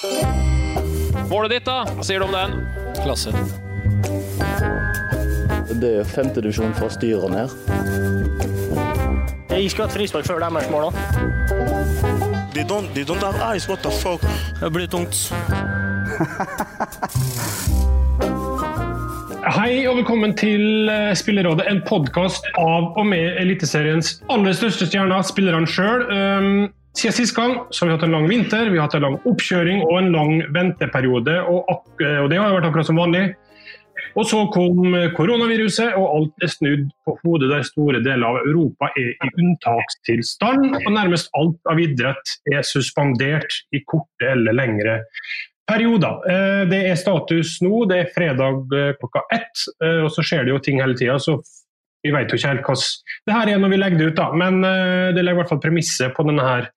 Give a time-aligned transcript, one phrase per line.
[0.00, 1.84] Målet ditt, da?
[1.92, 2.54] Hva sier du om den?
[3.02, 3.28] Klasse.
[5.80, 7.48] Det er femtedivisjon fra styret og ned.
[9.52, 10.94] Jeg skulle hatt frispark før deres mål òg.
[12.54, 13.68] They don't, they don't have eyes.
[13.68, 14.24] What the fuck?
[14.60, 15.14] Det blir tungt.
[19.50, 25.22] Hei og velkommen til eh, Spillerådet, en podkast av og med Eliteseriens aller største stjerner,
[25.28, 26.08] spillerne sjøl.
[26.96, 29.20] Siden sist gang så har vi hatt en lang vinter, vi har hatt en lang
[29.28, 31.36] oppkjøring og en lang venteperiode.
[31.46, 33.28] Og, og det har jo vært akkurat som vanlig.
[34.18, 38.88] Og så kom koronaviruset, og alt er snudd på hodet der store deler av Europa
[38.98, 40.80] er i unntakstilstand.
[40.80, 44.98] Og nærmest alt av idrett er suspendert i korte eller lengre
[45.70, 46.18] perioder.
[46.26, 50.46] Eh, Det er status nå, det er fredag eh, klokka ett, eh, og så skjer
[50.46, 51.18] det jo ting hele tida.
[51.22, 51.38] Så
[52.04, 52.86] vi vet jo ikke helt hvordan
[53.28, 54.28] det her er når vi legger det ut, da.
[54.36, 56.70] Men uh, det legger i hvert fall premisset på denne her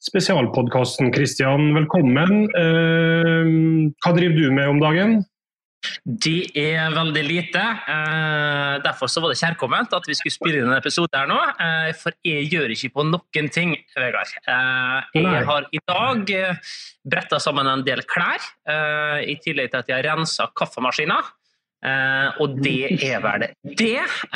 [0.00, 1.10] spesialpodkasten.
[1.12, 2.46] Kristian, velkommen.
[2.54, 5.20] Uh, Hva driver du med om dagen?
[6.04, 7.60] Det er veldig lite.
[7.88, 11.38] Uh, derfor så var det kjærkomment at vi skulle spille inn en episode her nå.
[12.00, 14.32] For jeg gjør ikke på noen ting, Vegard.
[14.44, 16.34] Jeg har i dag
[17.08, 18.44] bretta sammen en del klær,
[19.24, 21.32] i tillegg til at jeg har rensa kaffemaskiner.
[21.80, 23.52] Eh, og det er vel det.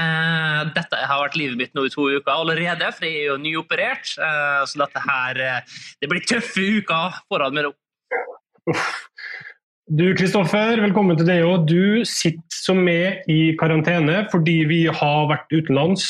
[0.00, 3.40] Eh, dette har vært livet mitt nå i to uker allerede, for jeg er jo
[3.42, 4.14] nyoperert.
[4.16, 7.74] Eh, så dette her eh, Det blir tøffe uker foran meg nå.
[9.84, 11.68] Du Kristoffer, velkommen til deg òg.
[11.68, 16.06] Du sitter som med i karantene fordi vi har vært utenlands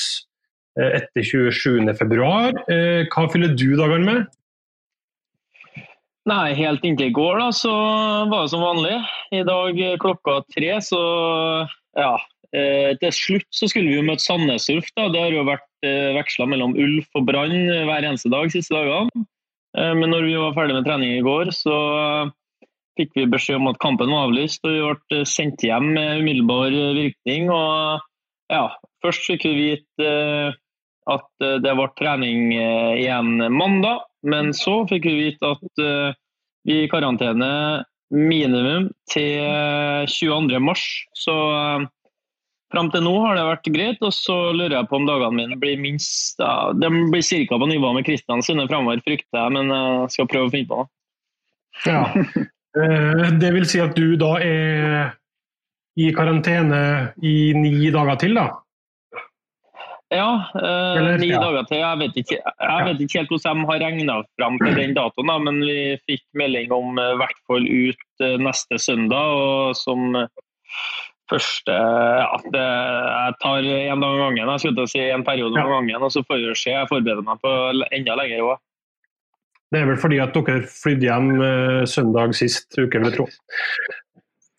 [0.79, 2.23] eh, etter 27.2.
[3.11, 4.31] Hva fyller du dagene med?
[6.25, 7.71] Nei, helt inntil i går da, så
[8.31, 8.95] var det som vanlig.
[9.37, 11.01] I dag eh, klokka tre, så
[11.99, 12.15] ja.
[12.55, 14.89] Eh, til slutt så skulle vi jo møte Sandnes Ulf.
[14.97, 15.11] da.
[15.13, 18.73] Det har jo vært eh, veksla mellom Ulf og Brann eh, hver eneste dag siste
[18.73, 19.27] dagene.
[19.77, 21.77] Eh, men når vi var ferdig med trening i går, så
[22.97, 24.65] fikk vi beskjed om at kampen var avlyst.
[24.65, 27.53] Og vi ble eh, sendt hjem med umiddelbar virkning.
[27.53, 28.65] Og ja,
[29.05, 30.11] først fikk vi vite
[31.05, 31.27] at
[31.61, 34.07] det ble trening igjen mandag.
[34.25, 36.15] Men så fikk vi vite at uh,
[36.65, 37.51] vi er i karantene
[38.15, 40.61] minimum til eh, 22.
[40.63, 40.83] mars.
[41.19, 41.85] Så uh,
[42.73, 44.05] fram til nå har det vært greit.
[44.07, 47.59] Og så lurer jeg på om dagene mine blir minst ja, De blir ca.
[47.59, 49.57] på nivå med Kristian sine framover, frykter jeg.
[49.57, 50.93] Men jeg skal prøve å finne på noe.
[51.89, 52.05] Ja.
[52.75, 55.13] Eh, Det vil si at du da er
[55.95, 58.49] i karantene i ni dager til, da?
[60.15, 61.81] Ja, øh, ni dager til.
[61.81, 65.31] Jeg vet, ikke, jeg vet ikke helt hvordan de har regna fram til den datoen,
[65.31, 69.35] da, men vi fikk melding om eh, i hvert fall ut eh, neste søndag.
[69.35, 70.15] og som
[71.31, 74.53] første ja, det, Jeg tar en dag om gangen.
[74.53, 76.71] Jeg skulle si en periode om gangen, og så får vi se.
[76.77, 77.53] Jeg forbereder meg på
[77.91, 78.63] enda lenger òg.
[79.73, 81.31] Det er vel fordi at dere flydde hjem
[81.91, 83.27] søndag sist uke, vil jeg tro.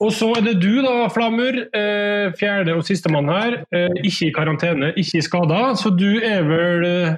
[0.03, 1.55] Og så er det du da, Flamur.
[1.75, 3.61] Eh, fjerde og sistemann her.
[3.71, 5.61] Eh, ikke i karantene, ikke i skada.
[5.79, 7.15] Så du er vel eh,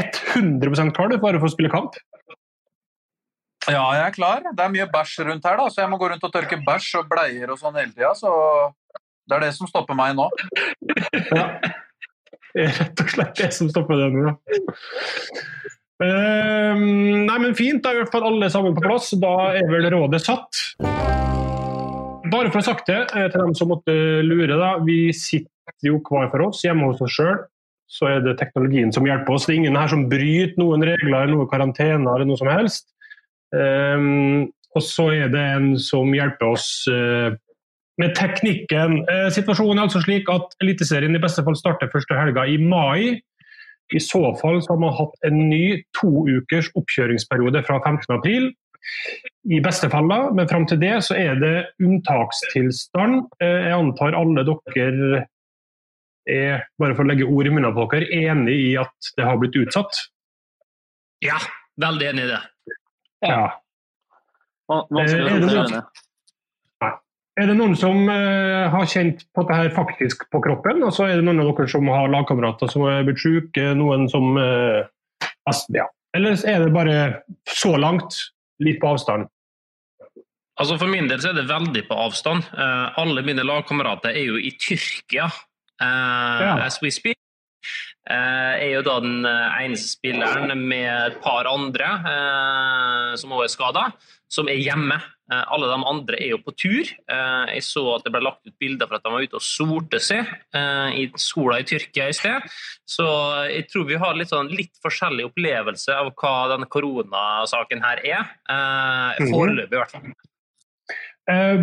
[0.00, 1.98] 100% klar du, bare for å spille kamp?
[3.68, 4.42] Ja, jeg er klar.
[4.44, 6.90] Det er mye bæsj rundt her, da, så jeg må gå rundt og tørke bæsj
[7.00, 8.12] og bleier og sånn hele tida.
[8.16, 8.32] Så
[9.28, 10.28] det er det som stopper meg nå.
[11.32, 11.48] Ja.
[12.54, 14.34] Det er rett og slett det som stopper det nå.
[15.98, 17.82] Um, nei, men fint.
[17.82, 19.10] Da er i hvert fall alle sammen på plass.
[19.18, 21.33] Da er vel rådet satt.
[22.34, 23.94] Bare for å ha sagt det eh, til dem som måtte
[24.26, 24.74] lure, da.
[24.82, 27.44] Vi sitter jo hver for oss hjemme hos oss sjøl.
[27.90, 29.46] Så er det teknologien som hjelper oss.
[29.46, 32.88] Det er ingen her som bryter noen regler eller noen karantene eller noe som helst.
[33.54, 37.36] Um, og så er det en som hjelper oss uh,
[38.02, 39.04] med teknikken.
[39.06, 43.20] Eh, situasjonen er altså slik at Eliteserien i beste fall starter første helga i mai.
[43.94, 48.50] I så fall så har man hatt en ny to ukers oppkjøringsperiode fra 15.
[49.44, 51.54] I beste fall, da, men fram til det så er det
[51.84, 53.26] unntakstilstand.
[53.44, 55.24] Eh, Jeg antar alle dere
[56.24, 59.36] er, bare for å legge ord i munnen på dere, enig i at det har
[59.40, 59.98] blitt utsatt?
[61.24, 61.36] Ja,
[61.80, 62.40] veldig enig i det.
[63.24, 63.44] Ja.
[64.72, 65.84] Vanskelig Eh, er å det si det.
[67.34, 70.84] Er det noen som eh, har kjent på dette her faktisk på kroppen?
[70.86, 73.72] Og så er det noen av dere som har lagkamerater som er blitt syke?
[73.74, 75.88] Noen som altså, ja.
[76.14, 76.98] Eller er det bare
[77.50, 78.14] så langt,
[78.64, 79.28] litt på avstand?
[80.60, 82.46] Altså For min del så er det veldig på avstand.
[82.54, 86.52] Eh, alle mine lagkamerater er jo i Tyrkia uh, Ja.
[86.62, 87.18] as we speak.
[88.04, 93.46] Eh, er jo da den eh, eneste spilleren med et par andre eh, som også
[93.46, 93.84] er skada,
[94.28, 95.00] som er hjemme.
[95.24, 96.84] Alle de andre er jo på tur.
[97.08, 99.96] Jeg så at det ble lagt ut bilder for at de var ute og solte
[100.04, 100.28] seg
[101.00, 102.44] i sola i Tyrkia i sted.
[102.84, 103.06] Så
[103.48, 108.28] jeg tror vi har litt, sånn, litt forskjellig opplevelse av hva denne koronasaken her er.
[109.16, 109.32] Mhm.
[109.32, 110.12] Foreløpig, i hvert fall.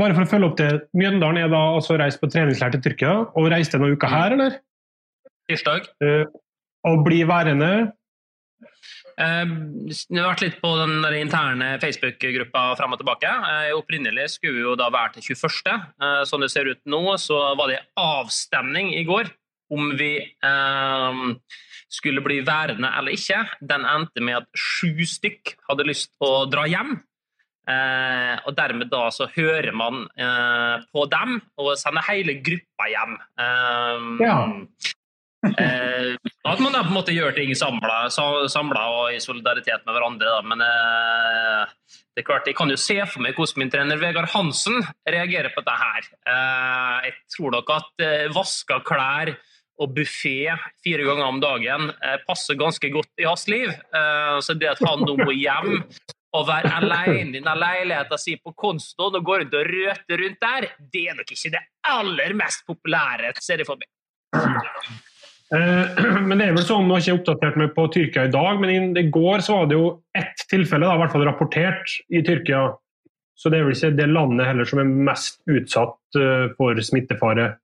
[0.02, 0.72] Bare for å følge opp det.
[0.98, 4.58] Mjøndalen er da altså reist på treningsleir til Tyrkia, og reiste noen uker her, eller?
[5.52, 5.92] Tirsdag.
[6.04, 6.24] Eh,
[6.88, 7.92] og bli værende
[9.22, 9.46] Uh,
[9.84, 13.30] Det har vært litt på den der interne Facebook-gruppa fram og tilbake.
[13.30, 15.76] Uh, Opprinnelig skulle vi jo da være til 21.
[16.02, 19.30] Uh, Sånn det ser ut nå, så var det avstemning i går
[19.72, 21.22] om vi eh,
[21.92, 23.40] skulle bli værende eller ikke.
[23.64, 26.98] Den endte med at sju stykk hadde lyst til å dra hjem.
[27.72, 33.16] Eh, og dermed da så hører man eh, på dem og sender hele gruppa hjem.
[33.46, 34.38] Eh, Ja.
[35.42, 36.16] Eh,
[36.46, 40.30] at man da på en måte gjør ting samla og i solidaritet med hverandre.
[40.30, 40.42] Da.
[40.46, 44.30] Men eh, det er klart, jeg kan jo se for meg hvordan min trener Vegard
[44.36, 46.12] Hansen reagerer på dette her.
[46.30, 49.34] Eh, jeg tror nok at eh, vaska klær
[49.82, 50.54] og buffé
[50.86, 53.70] fire ganger om dagen eh, passer ganske godt i hans liv.
[53.72, 55.80] Eh, så det at han nå må hjem
[56.32, 60.70] og være alene i leiligheten sin på Konston og gå rundt og røte rundt der,
[60.94, 63.90] det er nok ikke det aller mest populære, ser jeg for meg.
[65.56, 68.34] Eh, men det er vel sånn, nå har jeg ikke oppdatert meg på Tyrkia i
[68.34, 71.98] dag, men i- går så var det jo ett tilfelle, da, i hvert fall rapportert,
[72.12, 72.70] i Tyrkia.
[73.36, 77.56] Så det er vel ikke det landet heller som er mest utsatt eh, for smittefare.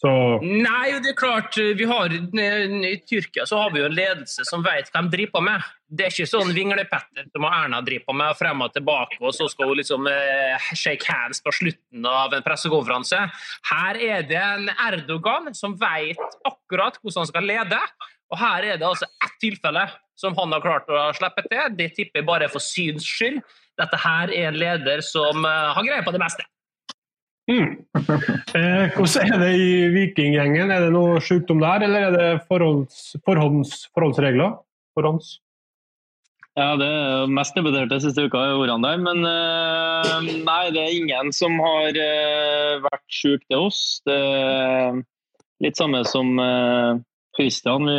[0.00, 0.10] Så
[0.40, 4.62] Nei, det er klart, vi har, I Tyrkia så har vi jo en ledelse som
[4.64, 5.66] vet hva de driver på med.
[5.92, 9.48] Det er ikke sånn vinglepetter som Erna driver på med, frem og tilbake, og så
[9.52, 13.18] skal hun liksom eh, shake hands på slutten av en pressekonferanse.
[13.68, 17.80] Her er det en Erdogan som vet akkurat hvordan han skal lede,
[18.30, 19.84] og her er det altså ett tilfelle
[20.16, 21.76] som han har klart å slippe til.
[21.76, 23.42] Det tipper jeg bare for syns skyld.
[23.80, 26.48] Dette her er en leder som eh, har greie på det meste.
[27.48, 27.68] Mm.
[28.58, 30.72] eh, Hvordan er det i Vikinggjengen?
[30.72, 34.58] Er det noe sykdom der, eller er det forholds, forholds, forholdsregler?
[34.98, 35.38] Forhånds?
[36.58, 38.98] Ja, det er mest debatterte siste uka i ordene der.
[39.00, 43.82] Men eh, nei, det er ingen som har eh, vært syk til oss.
[44.04, 44.98] Det er
[45.62, 46.98] litt samme som uh,
[47.36, 47.86] Christian.
[47.86, 47.98] Vi,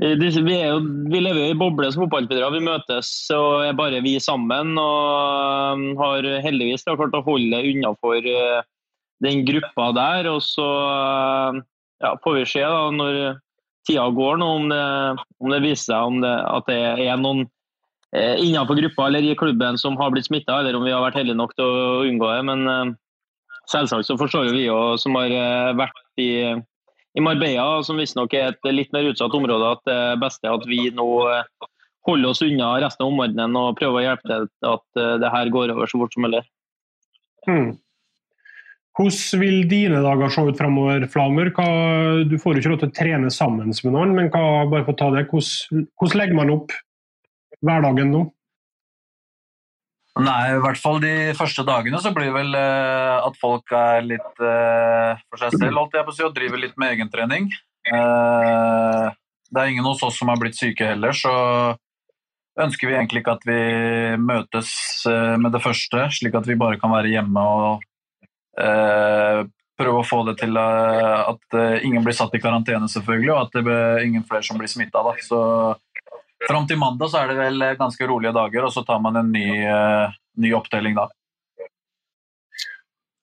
[0.00, 0.80] vi, vi, jo,
[1.12, 2.52] vi lever jo i boble som fotballspillere.
[2.56, 4.72] Vi møtes og er bare vi sammen.
[4.80, 8.62] Og eh, har heldigvis klart å holde unnafor uh,
[9.24, 10.30] den gruppa der.
[10.32, 11.60] Og så eh,
[12.04, 13.20] ja, får vi se da når
[13.88, 14.84] tida går nå, om det,
[15.40, 17.44] om det viser seg om det, at det er noen
[18.16, 21.20] eh, innenfor gruppa eller i klubben som har blitt smitta, eller om vi har vært
[21.20, 22.42] heldige nok til å unngå det.
[22.50, 22.92] Men eh,
[23.70, 26.30] selvsagt så forstår jo vi jo, som har eh, vært i,
[27.18, 30.66] i Marbella, som visstnok er et litt mer utsatt område, at det beste er at
[30.70, 31.68] vi nå eh,
[32.06, 35.52] holder oss unna resten av omverdenen og prøver å hjelpe til at eh, det her
[35.52, 36.42] går over så fort som mulig.
[37.48, 37.72] Hmm.
[38.98, 41.52] Hvordan vil dine dager se ut fremover, Flamer?
[41.56, 41.66] Hva,
[42.26, 44.94] du får jo ikke lov til å trene sammen med noen, men hva, bare for
[44.94, 46.74] å ta det, hvordan, hvordan legger man opp
[47.64, 48.26] hverdagen nå?
[50.18, 54.02] Nei, i hvert fall de første dagene så blir det vel eh, at folk er
[54.02, 57.46] litt eh, for seg selv, holdt jeg på å si, og driver litt med egentrening.
[57.86, 59.06] Eh,
[59.50, 61.32] det er ingen hos oss som har blitt syke heller, så
[62.60, 63.60] ønsker vi egentlig ikke at vi
[64.20, 64.72] møtes
[65.08, 67.84] eh, med det første, slik at vi bare kan være hjemme og
[68.60, 69.42] eh,
[69.80, 73.56] prøve å få det til eh, at ingen blir satt i karantene, selvfølgelig, og at
[73.56, 75.04] det blir ingen flere som blir smitta.
[75.24, 75.40] Så
[76.48, 79.18] fram til mandag så er det vel eh, ganske rolige dager, og så tar man
[79.20, 81.08] en ny, uh, ny opptelling da.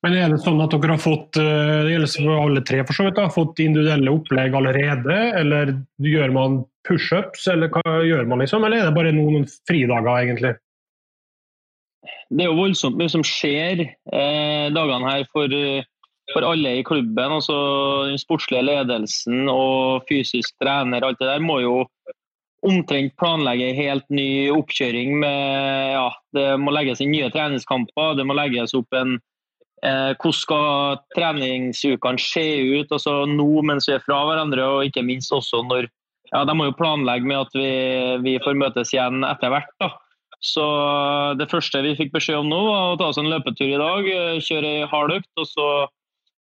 [0.05, 2.99] Men er det sånn at dere har fått eh, det gjelder for alle tre for
[2.99, 5.73] så vidt, da, fått individuelle opplegg allerede, eller
[6.05, 10.53] gjør man pushups, eller hva gjør man liksom, eller er det bare noen fridager egentlig?
[12.29, 15.51] Det er jo voldsomt mye som skjer eh, dagene her for
[16.33, 17.31] for alle i klubben.
[17.31, 17.55] altså
[18.09, 21.85] Den sportslige ledelsen og fysisk trener, alt det der må jo
[22.67, 28.27] omtrent planlegge en helt ny oppkjøring med ja, Det må legges inn nye treningskamper, det
[28.27, 29.17] må legges opp en
[29.83, 32.47] eh, Hvordan skal treningsukene se
[32.77, 35.87] ut altså nå mens vi er fra hverandre, og ikke minst også når
[36.33, 37.71] ja, De må jo planlegge med at vi,
[38.25, 39.71] vi får møtes igjen etter hvert.
[39.79, 39.93] da.
[40.43, 40.65] Så
[41.39, 44.09] Det første vi fikk beskjed om nå, var å ta oss en løpetur i dag,
[44.11, 45.31] eh, kjøre ei hard økt.
[45.39, 45.69] og så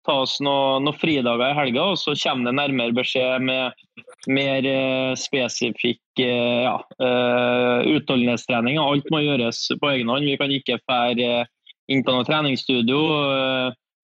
[0.05, 4.67] ta oss noen, noe fridager i helga, og så kommer det nærmere beskjed med mer
[4.69, 8.79] eh, spesifikk eh, ja, eh, utholdenhetstrening.
[8.81, 10.29] Alt må gjøres på egen hånd.
[10.29, 11.45] Vi kan ikke fære
[11.93, 13.01] inn på noe treningsstudio.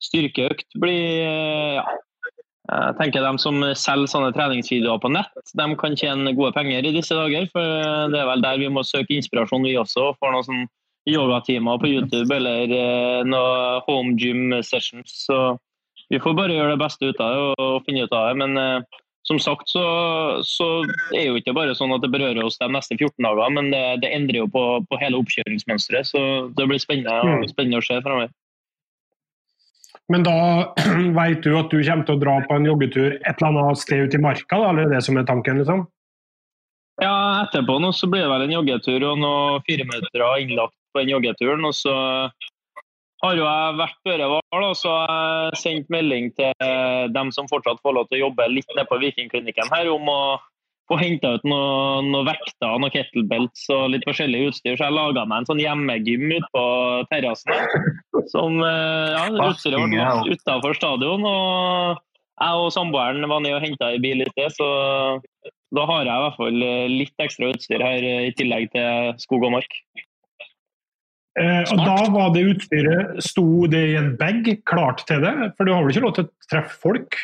[0.01, 1.25] Styrkeøkt blir
[1.81, 1.85] ja.
[2.71, 6.93] Jeg tenker De som selger sånne treningsvideoer på nett, de kan tjene gode penger i
[6.95, 7.49] disse dager.
[7.51, 10.13] for Det er vel der vi må søke inspirasjon, vi også.
[10.21, 10.69] For noen sånn
[11.11, 12.71] yogatimer på YouTube eller
[13.27, 15.17] noe home gym sessions.
[15.27, 15.57] Så
[16.13, 18.39] vi får bare gjøre det beste ut av det og finne ut av det.
[18.45, 18.87] Men
[19.31, 19.85] som sagt så,
[20.43, 20.67] så
[21.15, 23.83] er jo ikke bare sånn at det berører oss de neste 14 dager, men det,
[24.03, 26.11] det endrer jo på, på, hele oppkjøringsmønsteret.
[26.11, 26.23] Så
[26.59, 27.47] det blir spennende, mm.
[27.53, 28.33] spennende å se fremover.
[30.11, 30.37] Men da
[31.21, 34.11] vet du at du kommer til å dra på en joggetur et eller annet sted
[34.11, 35.63] ute i marka, da, eller er det som er tanken?
[35.63, 35.87] liksom?
[37.01, 37.15] Ja,
[37.47, 41.63] etterpå nå så blir det vel en joggetur og noen fireminutter innlagt på den joggeturen.
[41.65, 41.95] Og så
[43.21, 45.11] har jo jeg vært føre var, så har
[45.51, 46.71] jeg sendt melding til
[47.13, 50.21] dem som fortsatt får lov til å jobbe litt nede på Vikingklinikken her, om å
[50.91, 54.75] få henta ut noen noe vekter, noen kettlebelts og litt forskjellig utstyr.
[54.75, 56.65] Så jeg laga meg en sånn hjemmegym ute på
[57.13, 57.55] terrassen.
[58.33, 61.27] Som eh, ja, utstyret ble utafor stadion.
[61.31, 62.03] og
[62.41, 64.69] jeg og samboeren var nede og henta i bil i sted, så
[65.77, 69.59] da har jeg i hvert fall litt ekstra utstyr her i tillegg til skog og
[69.59, 69.77] mark.
[71.39, 75.53] Eh, og Da var det utstyret Sto det i en bag klart til det?
[75.55, 77.19] For du har vel ikke lov til å treffe folk?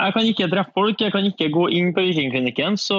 [0.00, 2.78] Jeg kan ikke treffe folk, jeg kan ikke gå inn på Vikingklinikken.
[2.80, 2.96] Så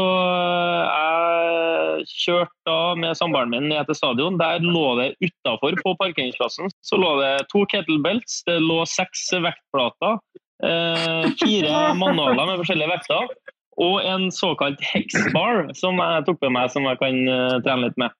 [0.85, 4.37] jeg kjørte da med samboeren min ned til stadion.
[4.41, 10.19] Der lå det utafor på parkeringsplassen så lå det to kettlebelts, det lå seks vektplater,
[10.67, 13.33] eh, fire manualer med forskjellige vekter
[13.81, 17.97] og en såkalt hexbar som jeg tok med meg som jeg kan eh, trene litt
[18.03, 18.13] med.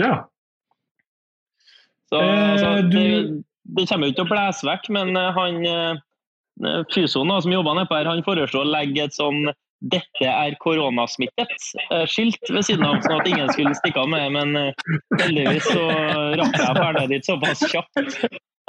[0.00, 0.26] Ja,
[2.10, 3.06] så, altså, det,
[3.76, 7.78] det, kommer jo ikke til å blæse vekk, men eh, han eh, fysioen som jobber
[7.78, 9.50] nedpå her, han foreslår å legge et sånn
[9.80, 14.30] 'dette er koronasmittet'-skilt ved siden av, sånn at ingen skulle stikke av med det.
[14.34, 14.74] Men
[15.22, 15.86] heldigvis så
[16.36, 17.96] rakk jeg ferdig dit såpass kjapt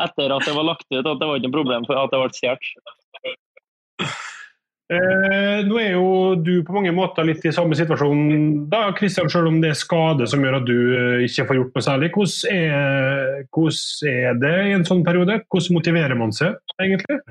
[0.06, 2.22] etter at det var lagt ut at det var ikke noe problem for at det
[2.22, 4.30] ble stjålet.
[4.92, 9.48] Eh, nå er jo du på mange måter litt i samme situasjon, da, Kristian, selv
[9.48, 12.10] om det er skade som gjør at du eh, ikke får gjort noe særlig.
[12.18, 15.40] Hvordan er, hvordan er, det i en sånn periode?
[15.48, 17.22] Hvordan motiverer man seg egentlig?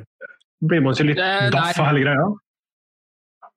[0.60, 1.20] Blir man ikke litt
[1.52, 2.30] daff av hele greia?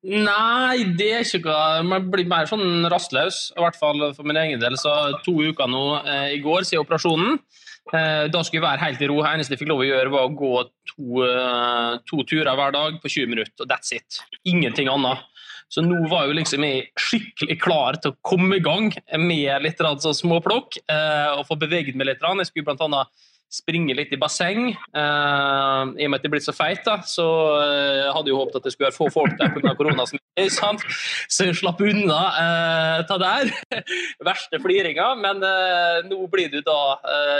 [0.03, 4.39] Nei, det er ikke hva Man blir mer sånn rastløs, i hvert fall for min
[4.41, 4.75] egen del.
[4.79, 4.91] Så
[5.23, 7.39] to uker nå eh, i går siden operasjonen.
[7.91, 9.19] Eh, da skulle jeg være helt i ro.
[9.19, 10.53] Det eneste jeg fikk lov å gjøre, var å gå
[10.93, 14.21] to, eh, to turer hver dag på 20 minutter, og that's it.
[14.45, 15.19] Ingenting annet.
[15.73, 16.63] Så nå var jeg liksom
[17.01, 21.95] skikkelig klar til å komme i gang med litt sånn småplukk eh, og få beveget
[21.95, 22.21] meg litt.
[22.21, 23.07] Jeg skulle blant annet
[23.53, 24.71] springe litt i basseng.
[24.95, 27.25] Uh, I og med at jeg er blitt så feit, da, så
[27.59, 29.75] uh, hadde jeg håpet at det skulle være få folk der pga.
[29.77, 30.21] koronasmitte.
[31.33, 33.51] Så jeg slapp unna uh, ta der.
[34.27, 35.11] Verste fliringa.
[35.21, 36.79] Men uh, nå blir det jo da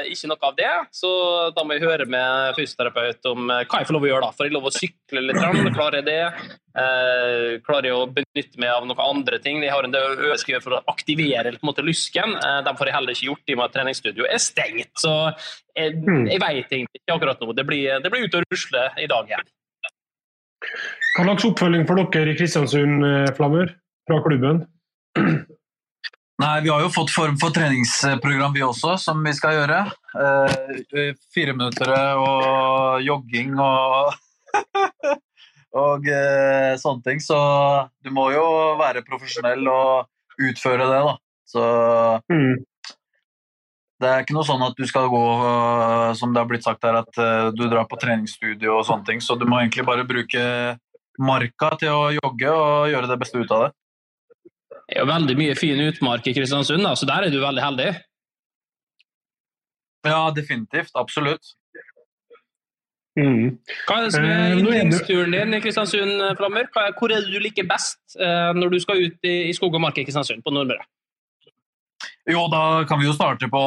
[0.10, 1.10] ikke noe av det, så
[1.55, 4.27] da må jeg høre med fysioterapeut om hva jeg får lov å gjøre.
[4.27, 4.38] da.
[4.38, 5.41] Får jeg lov å sykle litt?
[5.74, 6.60] Klarer jeg det?
[6.74, 9.60] Uh, klarer jeg å benytte meg av noen andre ting.
[9.62, 12.34] Jeg har en del øvelser for å aktivere på en måte, lysken.
[12.41, 14.89] Uh, dem får jeg heller ikke gjort i og med at treningsstudio er stengt.
[14.98, 15.13] Så
[15.77, 16.27] jeg, hmm.
[16.30, 17.53] jeg vet egentlig ikke akkurat nå.
[17.58, 19.50] Det blir, det blir ute å rusle i dag igjen.
[21.13, 23.74] Hva slags oppfølging for dere i Kristiansund, eh, Flammer,
[24.08, 24.63] fra klubben?
[26.42, 29.84] Nei, Vi har jo fått form for treningsprogram vi også, som vi skal gjøre.
[30.18, 34.13] Eh, fire minutter og jogging og
[35.84, 37.22] og eh, sånne ting.
[37.24, 37.38] Så
[38.03, 38.46] du må jo
[38.82, 41.15] være profesjonell og utføre det, da.
[41.53, 41.63] Så
[42.34, 42.53] mm.
[44.03, 46.83] Det er ikke noe sånn at du skal gå, uh, som det har blitt sagt
[46.86, 49.24] her, at uh, du drar på treningsstudio og sånne ting.
[49.24, 50.43] Så du må egentlig bare bruke
[51.24, 53.74] marka til å jogge og gjøre det beste ut av det.
[54.83, 57.63] Det er jo veldig mye fin utmark i Kristiansund, da, så der er du veldig
[57.63, 57.91] heldig.
[60.03, 60.91] Ja, definitivt.
[61.00, 61.53] Absolutt.
[63.13, 63.60] Mm.
[63.86, 66.65] Hva er det som er eh, yndlingsturen din i Kristiansund, eh, Flammer?
[66.74, 69.83] Hvor er det du liker best eh, når du skal ut i, i skog og
[69.86, 70.83] mark i Kristiansund, på Nordmøre?
[72.30, 73.62] Jo, da kan vi jo starte på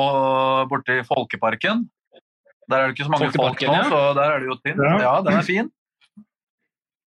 [0.70, 1.88] borti Folkeparken.
[2.70, 3.82] Der er det ikke så mange folk nå, ja.
[3.86, 4.80] så der er det jo tynt.
[4.82, 4.94] Ja.
[5.02, 5.68] Ja, den er fin.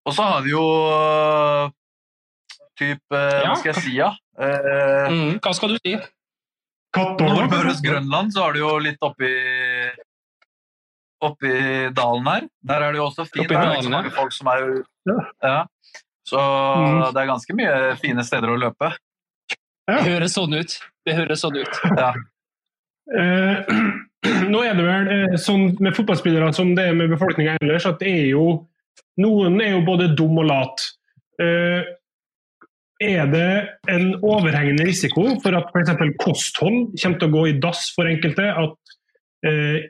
[0.06, 0.62] Og så har vi jo
[2.80, 3.50] type typ, Ja.
[3.50, 4.12] hva skal jeg si, ja?
[4.40, 5.98] Eh, Mm, hva skal du si?
[6.96, 9.30] Nordmøres Grønland, så har du jo litt oppi
[11.22, 11.52] oppi
[11.94, 12.48] dalen her.
[12.64, 13.50] Der er det jo også fint.
[13.50, 15.18] Det Der er det så mange folk som er Ja.
[15.44, 15.66] ja.
[16.26, 17.14] Så Mm.
[17.14, 18.96] det er ganske mye fine steder å løpe.
[19.98, 20.76] Det høres sånn ut.
[21.08, 21.80] Det høres sånn ut.
[21.98, 22.14] Ja.
[23.20, 23.70] Eh,
[24.54, 28.02] nå er det vel eh, sånn med fotballspillere som det er med befolkninga ellers, at
[28.04, 28.50] det er jo
[29.20, 30.84] Noen er jo både dum og lat.
[31.44, 31.88] Eh,
[33.04, 33.50] er det
[33.92, 35.92] en overhengende risiko for at f.eks.
[36.20, 38.46] kosthold kommer til å gå i dass for enkelte?
[38.48, 38.96] At
[39.48, 39.90] eh,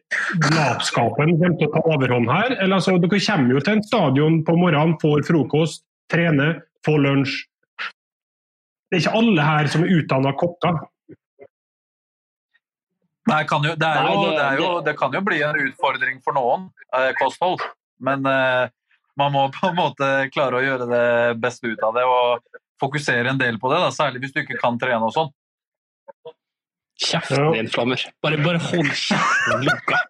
[0.53, 2.55] latskapen kommer til å ta overhånd her?
[2.57, 7.37] Eller altså, Dere kommer jo til en stadion på morgenen, får frokost, trener, får lunsj.
[8.89, 10.79] Det er ikke alle her som er utdanna kokker.
[13.29, 16.21] Nei, kan jo, det, er jo, det- er jo, det kan jo bli en utfordring
[16.25, 17.61] for noen, eh, kosthold.
[18.01, 18.69] Men eh,
[19.19, 21.05] man må på en måte klare å gjøre det
[21.43, 22.41] beste ut av det og
[22.81, 23.81] fokusere en del på det.
[23.83, 25.29] Da, særlig hvis du ikke kan trene og sånn.
[26.99, 28.01] Kjeften din, Flammer.
[28.25, 30.01] Bare, bare hold kjeften lukka.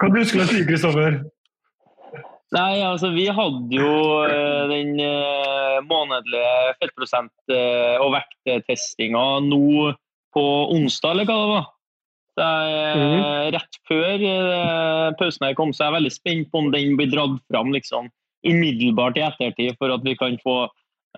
[0.00, 1.20] Hva du skulle si, Kristoffer?
[2.54, 9.90] Nei, altså vi hadde jo eh, den eh, månedlige fettprosent- eh, og vekttestinga nå
[10.36, 10.44] på
[10.76, 11.66] onsdag, eller hva det var.
[12.36, 14.24] Jeg, eh, Rett før
[15.18, 18.12] pausen her kom, så er jeg veldig spent på om den blir dratt fram liksom,
[18.46, 20.68] umiddelbart i ettertid, for at vi kan få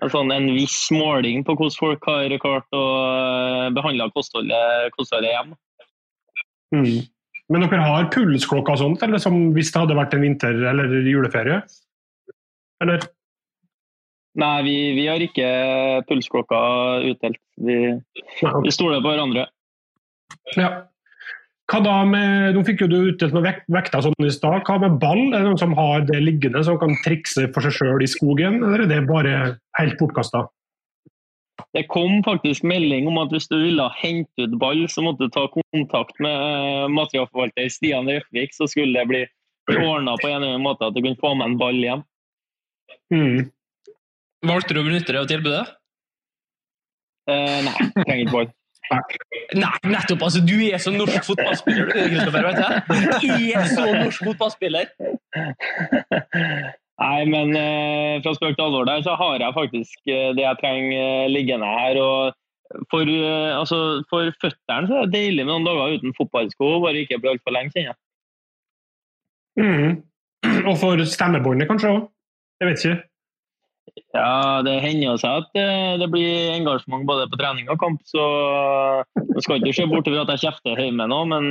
[0.01, 5.35] en, sånn, en viss måling på hvordan folk har klart å eh, behandle kostholdet, kostholdet
[5.35, 5.59] hjemme.
[6.73, 7.05] Mm.
[7.49, 10.91] Men dere har pulsklokka og sånt, eller som hvis det hadde vært en vinter- eller
[11.07, 11.63] juleferie?
[12.83, 13.07] Eller?
[14.39, 15.47] Nei, vi, vi har ikke
[16.07, 16.59] pulsklokka
[17.09, 17.41] utdelt.
[17.57, 17.79] Vi,
[18.43, 19.47] vi stoler på hverandre.
[20.55, 20.69] Ja.
[21.69, 24.63] Hva da med, Nå fikk jo du utdelt noen vek vekter sånn i stad.
[24.65, 25.27] Hva med ball?
[25.33, 28.61] Er det noen som har det liggende, som kan trikse for seg sjøl i skogen,
[28.63, 29.35] eller er det bare
[29.77, 30.47] helt bortkasta?
[31.75, 35.33] Det kom faktisk melding om at hvis du ville hente ut ball, så måtte du
[35.33, 39.23] ta kontakt med eh, materialforvalter Stian Røkvik, så skulle det bli
[39.77, 42.05] ordna på en eller annen måte at du kunne få med en ball hjem.
[43.13, 43.49] Mm.
[44.49, 45.65] Valgte du å benytte deg av tilbudet?
[47.29, 48.49] Eh, nei, trenger ikke ball.
[48.89, 50.23] Nei, nettopp!
[50.25, 52.47] altså Du er så norsk fotballspiller, du, Kristoffer.
[52.47, 52.57] vet?
[53.21, 54.85] Du er så norsk fotballspiller!
[56.99, 60.59] Nei, men eh, fra spøk til alvor der, så har jeg faktisk eh, det jeg
[60.59, 61.99] trenger eh, liggende her.
[62.03, 62.35] og
[62.91, 67.03] for, eh, altså, for føttene så er det deilig med noen dager uten fotballsko, bare
[67.03, 67.99] ikke bli altfor lenge, kjenner jeg.
[69.59, 69.93] Mm.
[70.69, 72.03] Og for stemmebåndet kanskje òg?
[72.59, 73.05] Jeg vet ikke.
[74.13, 78.25] Ja, det hender seg at eh, det blir engasjement både på trening og kamp, så
[79.17, 81.49] jeg skal ikke se bort fra at jeg kjefter hjemme nå, men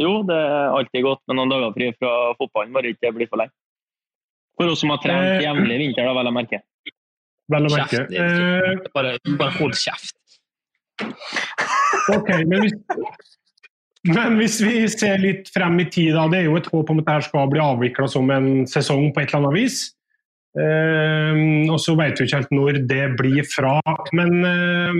[0.00, 3.44] jo, det er alltid godt med noen dager fri fra fotballen, bare ikke blir for
[3.44, 3.54] lenge.
[4.58, 6.62] For oss som har trent Eh, jevnlig i vinter, da, vel å merke.
[7.52, 8.02] Vel å merke.
[8.02, 10.16] Kjeft, er Eh, Bare, bare hold kjeft.
[12.12, 12.74] Ok, men hvis,
[14.10, 17.02] men hvis vi ser litt frem i tid, da, det er jo et håp om
[17.02, 19.82] at dette skal bli avvikla som en sesong på et eller annet vis.
[20.52, 23.78] Uh, og så vet vi ikke helt når det blir fra.
[24.12, 24.98] Men uh,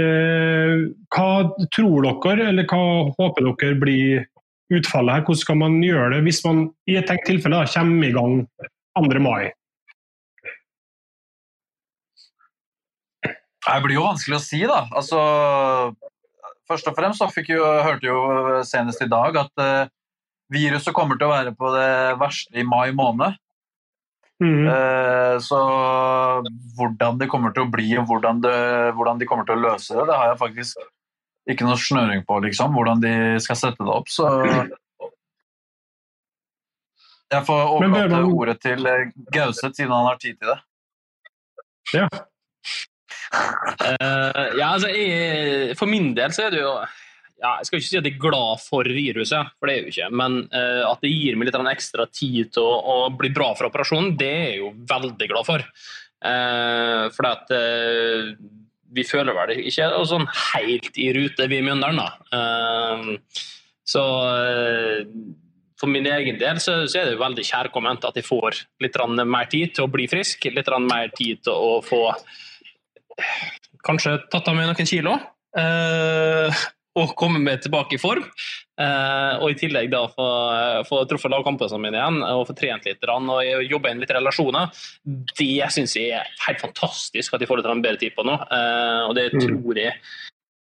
[0.00, 0.74] uh,
[1.14, 1.30] hva
[1.72, 2.82] tror dere, eller hva
[3.16, 4.26] håper dere blir
[4.78, 5.26] utfallet her?
[5.26, 8.40] Hvordan skal man gjøre det hvis man i et tenkt tilfelle da, kommer i gang
[8.98, 9.20] 2.
[9.24, 9.52] mai?
[13.64, 14.82] Det blir jo vanskelig å si, da.
[14.92, 15.20] Altså,
[16.68, 18.18] først og fremst så fikk jo, hørte jo
[18.68, 19.86] senest i dag at uh,
[20.52, 21.88] viruset kommer til å være på det
[22.20, 23.40] verste i mai måned.
[24.42, 24.66] Mm.
[25.40, 25.56] Så
[26.76, 28.56] hvordan det kommer til å bli og hvordan, det,
[28.98, 30.82] hvordan de kommer til å løse det, det har jeg faktisk
[31.50, 32.72] ikke noe snøring på, liksom.
[32.76, 34.08] Hvordan de skal sette det opp.
[34.12, 34.28] Så
[37.34, 40.60] jeg får overlate man- ordet til eh, Gauseth, siden han har tid til det.
[41.94, 42.08] Ja.
[43.34, 47.88] Uh, ja, altså, jeg, for min del så er det jo ja, Jeg skal ikke
[47.88, 50.10] si at jeg er glad for viruset, for det er jo ikke.
[50.14, 53.68] Men uh, at det gir meg litt ekstra tid til å, å bli bra for
[53.68, 55.66] operasjonen, det er jeg jo veldig glad for.
[56.24, 57.50] Uh, for at
[58.94, 62.00] vi føler vel ikke sånn helt i rute, vi i Mjøndalen.
[62.00, 62.38] da.
[62.38, 63.42] Eh,
[63.84, 65.02] så eh,
[65.80, 69.50] for min egen del så, så er det veldig kjærkomment at jeg får litt mer
[69.52, 72.06] tid til å bli frisk, litt mer tid til å få
[73.84, 75.18] kanskje tatt av meg noen kilo.
[75.54, 76.50] Uh,
[76.98, 78.24] og komme med tilbake i form.
[78.74, 80.26] Uh, og i tillegg da få,
[80.88, 84.72] få truffet lagkompisene mine igjen og få trent litt og jobbe inn litt relasjoner.
[85.04, 88.26] Det syns jeg er helt fantastisk at de får det til en bedre tid på
[88.26, 88.34] nå.
[88.50, 89.44] Uh, og det mm.
[89.44, 89.94] tror jeg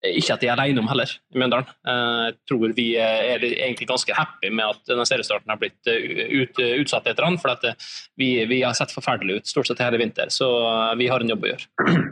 [0.09, 1.69] ikke at de er alene om heller, i Mjøndalen.
[1.85, 6.63] Uh, jeg tror vi er egentlig ganske happy med at denne seriestarten har blitt ut,
[6.81, 7.77] utsatt litt, for
[8.17, 10.33] vi, vi har sett forferdelig ut stort sett hele vinter.
[10.33, 10.49] Så
[10.97, 12.09] vi har en jobb å gjøre.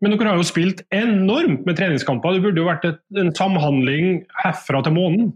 [0.00, 2.36] Men dere har jo spilt enormt med treningskamper.
[2.36, 5.34] Det burde jo vært et, en samhandling herfra til månen?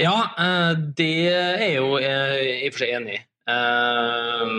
[0.00, 3.22] Ja, eh, det er jo jeg i og for seg enig i.
[3.50, 4.52] Eh,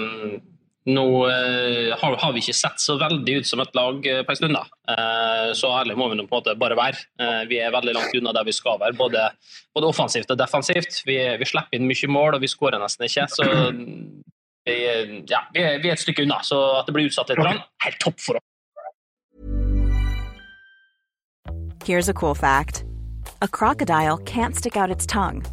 [0.91, 4.57] nå eh, har vi ikke sett så veldig ut som et lag på en stund,
[4.57, 4.63] da.
[5.53, 7.45] så ærlig må vi nå på en måte bare være.
[7.49, 9.27] Vi er veldig langt unna der vi skal være, både,
[9.77, 11.03] både offensivt og defensivt.
[11.05, 13.27] Vi, vi, slipper inn mye mål, og vi skårer nesten ikke.
[13.29, 13.45] Så
[14.65, 17.59] ja, vi, er, et stykke unna, så at det blir utsatt litt, okay.
[17.85, 18.47] helt topp for oss.
[21.83, 22.85] Here's a cool fact.
[23.41, 25.43] A crocodile can't stick out its tongue.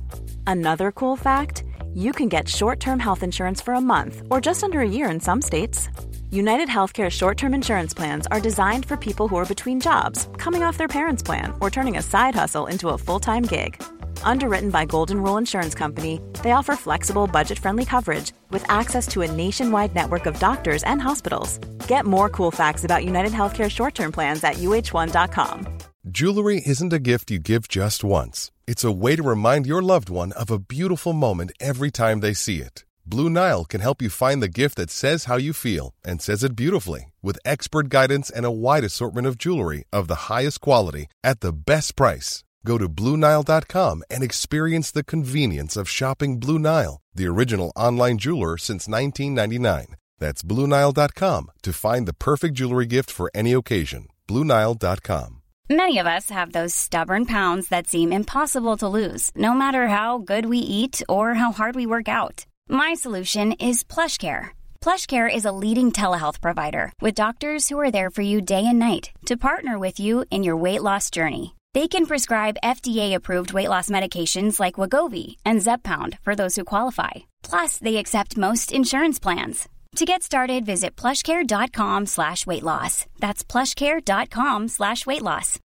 [0.47, 4.81] Another cool fact, you can get short-term health insurance for a month or just under
[4.81, 5.89] a year in some states.
[6.31, 10.77] United Healthcare short-term insurance plans are designed for people who are between jobs, coming off
[10.77, 13.83] their parents' plan, or turning a side hustle into a full-time gig.
[14.23, 19.23] Underwritten by Golden Rule Insurance Company, they offer flexible, budget friendly coverage with access to
[19.23, 21.59] a nationwide network of doctors and hospitals.
[21.89, 25.67] Get more cool facts about United Healthcare short term plans at uh1.com.
[26.11, 30.09] Jewelry isn't a gift you give just once, it's a way to remind your loved
[30.11, 32.85] one of a beautiful moment every time they see it.
[33.05, 36.45] Blue Nile can help you find the gift that says how you feel and says
[36.45, 41.07] it beautifully with expert guidance and a wide assortment of jewelry of the highest quality
[41.25, 42.45] at the best price.
[42.69, 48.59] Go to BlueNile.com and experience the convenience of shopping Blue Nile, the original online jeweler
[48.59, 49.97] since 1999.
[50.19, 54.09] That's BlueNile.com to find the perfect jewelry gift for any occasion.
[54.29, 55.31] BlueNile.com.
[55.71, 60.19] Many of us have those stubborn pounds that seem impossible to lose, no matter how
[60.19, 62.45] good we eat or how hard we work out.
[62.69, 64.49] My solution is PlushCare.
[64.83, 68.79] PlushCare is a leading telehealth provider with doctors who are there for you day and
[68.79, 71.55] night to partner with you in your weight loss journey.
[71.75, 77.29] They can prescribe FDA-approved weight loss medications like Wagovi and Zepbound for those who qualify.
[77.43, 79.69] Plus, they accept most insurance plans.
[79.97, 83.07] To get started, visit plushcare.com slash weight loss.
[83.19, 85.59] That's plushcare.com slash weight loss.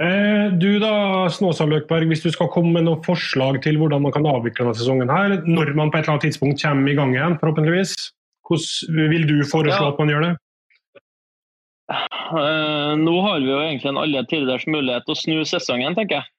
[0.00, 4.14] Eh, du da, Snåsa Løkberg, hvis du skal komme med noen forslag til hvordan man
[4.14, 7.12] kan avvikle denne sesongen her, når man på et eller annet tidspunkt kommer i gang
[7.12, 7.92] igjen, forhåpentligvis,
[8.48, 9.90] hvordan vil du foreslå ja.
[9.92, 10.32] at man gjør det?
[11.90, 16.20] Uh, nå har vi jo egentlig en alle tiders mulighet til å snu sesongen, tenker
[16.20, 16.30] jeg.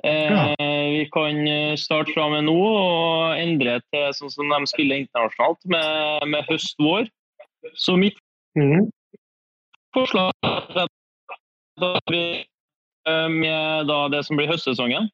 [0.00, 0.44] Uh, ja.
[0.90, 1.40] Vi kan
[1.80, 7.10] starte fra med nå og endre til sånn som de spiller internasjonalt, med, med høst-vår.
[7.76, 8.16] Så mitt
[8.56, 8.88] mm.
[9.96, 10.86] forslag er
[11.84, 12.24] at vi
[13.32, 15.08] med da det som blir høstsesongen,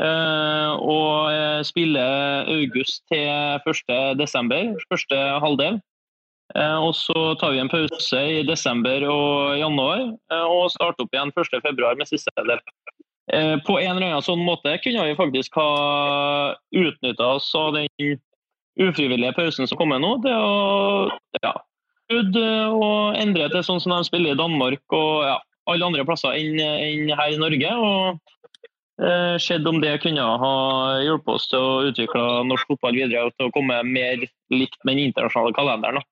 [0.00, 3.28] og spiller august til
[3.64, 5.80] 1.12., første halvdel.
[6.54, 11.16] Eh, og så tar vi en pause i desember og januar, eh, og starter opp
[11.16, 12.60] igjen 1.2 med siste del.
[13.32, 18.18] Eh, på en eller annen sånn måte kunne vi faktisk ha utnytta oss av den
[18.80, 21.08] ufrivillige pausen som kommer nå, til å
[21.40, 21.54] ja,
[22.12, 25.38] og endre til sånn som de spiller i Danmark og ja,
[25.70, 27.72] alle andre plasser enn, enn her i Norge.
[27.72, 28.20] og
[29.00, 30.54] eh, Sett om det kunne ha
[31.00, 34.98] hjulpet oss til å utvikle norsk fotball videre og til å komme mer likt med
[34.98, 36.04] den internasjonale kalenderen.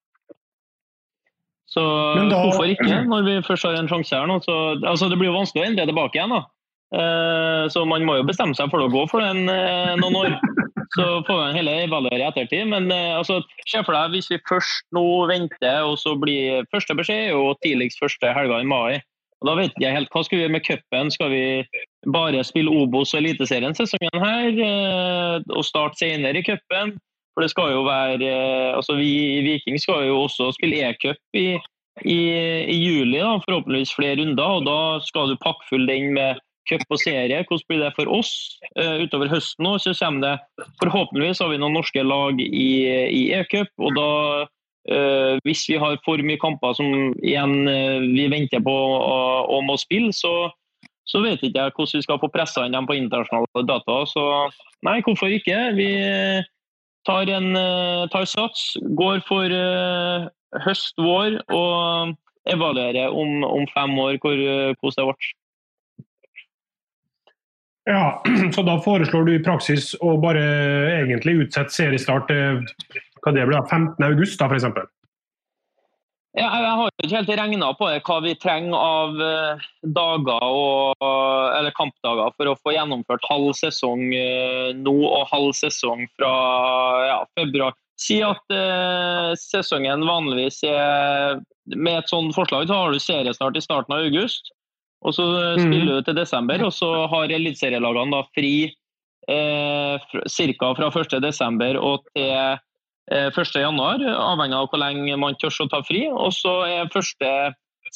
[1.71, 1.83] Så
[2.31, 4.41] da, hvorfor ikke, når vi først har en sjanse her nå?
[4.43, 6.35] Så, altså, det blir jo vanskelig å endre tilbake igjen.
[6.35, 6.43] da.
[6.91, 10.35] Eh, så man må jo bestemme seg for å gå for den eh, noen år.
[10.91, 12.67] Så får man heller evaluere i ettertid.
[12.73, 13.39] Men eh, altså,
[13.71, 18.03] se for deg hvis vi først nå venter, og så blir første beskjed jo tidligst
[18.03, 18.99] første helga i mai.
[19.41, 21.13] Og Da vet jeg helt hva skal vi gjøre med cupen.
[21.15, 21.45] Skal vi
[22.13, 26.99] bare spille Obos og Eliteserien sesongen her, eh, og starte senere i cupen?
[27.41, 31.17] For det skal jo være eh, altså Vi i Viking skal jo også spille e-cup
[31.33, 31.57] i,
[32.05, 32.19] i,
[32.69, 34.45] i, juli, da, forhåpentligvis flere runder.
[34.45, 36.37] og Da skal du pakke full den med
[36.69, 37.41] cup og serie.
[37.49, 38.35] Hvordan blir det for oss
[38.77, 39.65] uh, utover høsten?
[39.65, 42.69] nå, så kommer det Forhåpentligvis har vi noen norske lag i,
[43.09, 43.73] i e-cup.
[43.81, 44.13] og da
[44.45, 49.81] uh, Hvis vi har for mye kamper som igjen uh, vi venter på og må
[49.81, 50.51] spille, så
[51.09, 53.95] så vet ikke jeg hvordan vi skal få pressa dem på internasjonale data.
[54.07, 54.23] Så
[54.87, 55.57] nei, hvorfor ikke?
[55.75, 55.89] Vi,
[57.11, 60.31] tar, en, eh, tar sats, går for uh,
[60.65, 62.17] høst, vår og
[62.51, 65.31] evaluerer om, om fem år hvor, eh, hvordan det ble.
[67.91, 68.05] Ja,
[68.55, 70.45] så da foreslår du i praksis å bare
[71.01, 72.65] egentlig utsette seriestart til
[73.21, 73.99] hva det blir, 15.
[74.07, 74.69] august da, f.eks.?
[76.39, 79.65] Ja, jeg har ikke helt regna på det, hva vi trenger av eh,
[79.97, 86.05] dager og, eller kampdager for å få gjennomført halv sesong eh, nå og halv sesong
[86.15, 86.31] fra
[87.09, 87.75] ja, februar.
[87.99, 91.43] Si at eh, sesongen vanligvis er
[91.75, 94.55] Med et sånt forslag så har du seriestart i starten av august.
[95.07, 95.25] Og så
[95.57, 98.55] spiller du til desember, og så har eliteserielagene fri
[99.31, 100.11] eh,
[100.61, 100.73] ca.
[100.77, 101.79] fra 1.12.
[101.79, 102.59] og til
[103.11, 106.05] 1.1, avhengig av hvor lenge man tør å ta fri.
[106.11, 107.31] Og så er første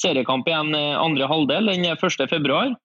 [0.01, 2.75] seriekamp igjen andre halvdel, den er 1.2.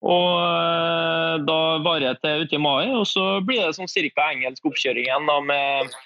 [0.00, 4.64] Og da varer det til ute i mai, og så blir det sånn cirka engelsk
[4.70, 5.96] oppkjøring igjen da, med,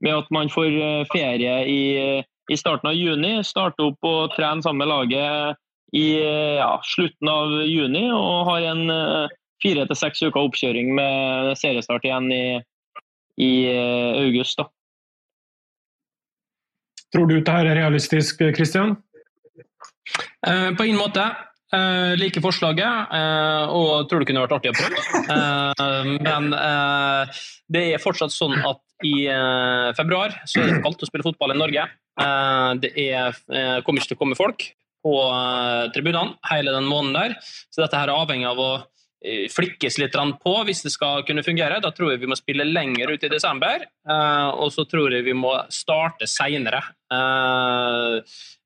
[0.00, 0.70] med, at man får
[1.12, 1.82] ferie i,
[2.22, 3.34] i, starten av juni.
[3.44, 5.60] Starte opp og trene sammen med laget
[5.92, 8.84] i ja, slutten av juni, og har en
[9.62, 12.44] fire til seks uker oppkjøring med seriestart igjen i,
[13.36, 13.52] i
[14.22, 14.62] august.
[14.62, 14.70] da.
[17.12, 18.96] Tror du dette er realistisk, Kristian?
[20.46, 21.26] Eh, på ingen måte.
[21.72, 24.98] Eh, like forslaget, eh, og tror det kunne vært artig å prøve.
[25.32, 26.50] Eh, men
[27.72, 29.24] det er fortsatt sånn at i
[29.96, 31.88] februar så er det kaldt å spille fotball i Norge.
[32.82, 33.32] det er,
[33.82, 34.66] kommer ikke til å komme folk
[35.02, 35.14] på
[35.94, 37.34] tribunene hele den måneden der,
[37.72, 38.70] så dette her er avhengig av å
[39.52, 41.80] flikkes litt på hvis det skal kunne fungere.
[41.82, 43.84] Da tror jeg vi må spille lenger ut i desember,
[44.58, 46.82] og så tror jeg vi må starte seinere.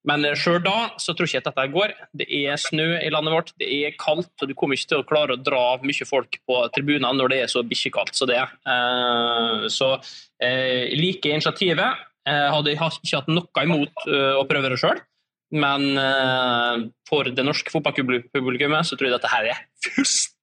[0.07, 1.95] Men sjøl da så tror jeg ikke at dette går.
[2.23, 5.09] Det er snø i landet vårt, det er kaldt, og du kommer ikke til å
[5.09, 8.55] klare å dra mye folk på tribunene når det er så bikkjekaldt som det er.
[9.73, 9.97] Så
[10.41, 12.07] jeg liker initiativet.
[12.27, 15.03] Jeg ikke hatt noe imot å prøve det sjøl.
[15.55, 15.85] Men
[17.07, 20.36] for det norske fotballpublikummet så tror jeg dette her er fullstendig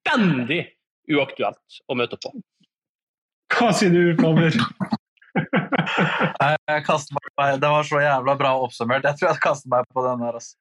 [1.14, 2.32] uaktuelt å møte på.
[3.54, 4.56] Hva sier du, Palmer?
[5.34, 9.06] jeg kaster meg, på det var så jævla bra oppsummert.
[9.08, 10.56] Jeg tror jeg kaster meg på den der, Altså.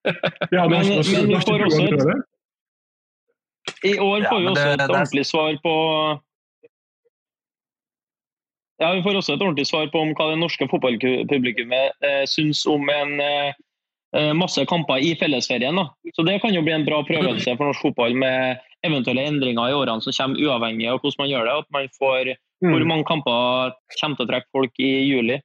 [0.56, 2.22] Ja, men, men, vi får også et,
[3.84, 5.74] I år får vi Ja, men også det- et er- ordentlig svar på
[8.80, 12.62] ja, Vi får også et ordentlig svar på om hva det norske fotballpublikummet eh, syns
[12.66, 13.52] om en eh,
[14.34, 15.76] masse kamper i fellesferien.
[15.76, 15.84] Da.
[16.16, 19.76] Så Det kan jo bli en bra prøvelse for norsk fotball med eventuelle endringer i
[19.76, 21.58] årene som kommer, uavhengig av hvordan man gjør det.
[21.58, 22.72] At man får Mm.
[22.74, 25.40] hvor mange kamper kommer til å trekke folk i juli.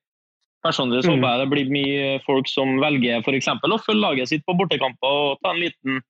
[0.66, 1.22] Personlig så Mm.
[1.22, 5.08] håper jeg det blir mye folk som velger eksempel å følge laget sitt på bortekamper
[5.08, 6.02] og ta en liten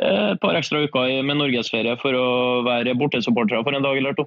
[0.00, 3.96] eh, et par ekstra uker i- med norgesferie for å være bortesupportere for en dag
[3.96, 4.26] eller to.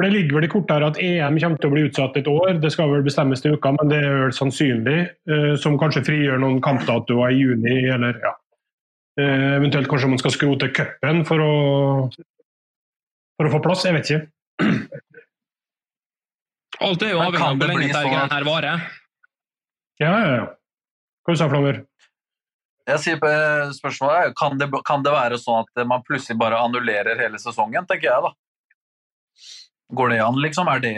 [0.00, 2.28] For Det ligger vel i kortet her at EM kommer til å bli utsatt et
[2.32, 2.54] år.
[2.56, 5.10] Det skal vel bestemmes til uka, men det er vel sannsynlig.
[5.28, 8.32] eh, Som kanskje frigjør noen kampdatoer i juni, eller ja.
[9.20, 11.36] Eh, Eventuelt kanskje man skal skrote cupen for
[13.36, 13.84] for å få plass.
[13.84, 14.24] Jeg vet ikke.
[16.80, 18.90] Alt er jo avhengig av det hvor lenge dette her varer.
[20.00, 20.50] Ja, ja, ja.
[21.28, 21.84] Hva sa du, Flammer?
[22.88, 23.28] Jeg sier på
[23.76, 27.84] spørsmålet er, kan det, kan det være sånn at man plutselig bare annullerer hele sesongen,
[27.84, 28.32] tenker jeg da.
[29.90, 30.68] Går det an, liksom?
[30.70, 30.94] Er det,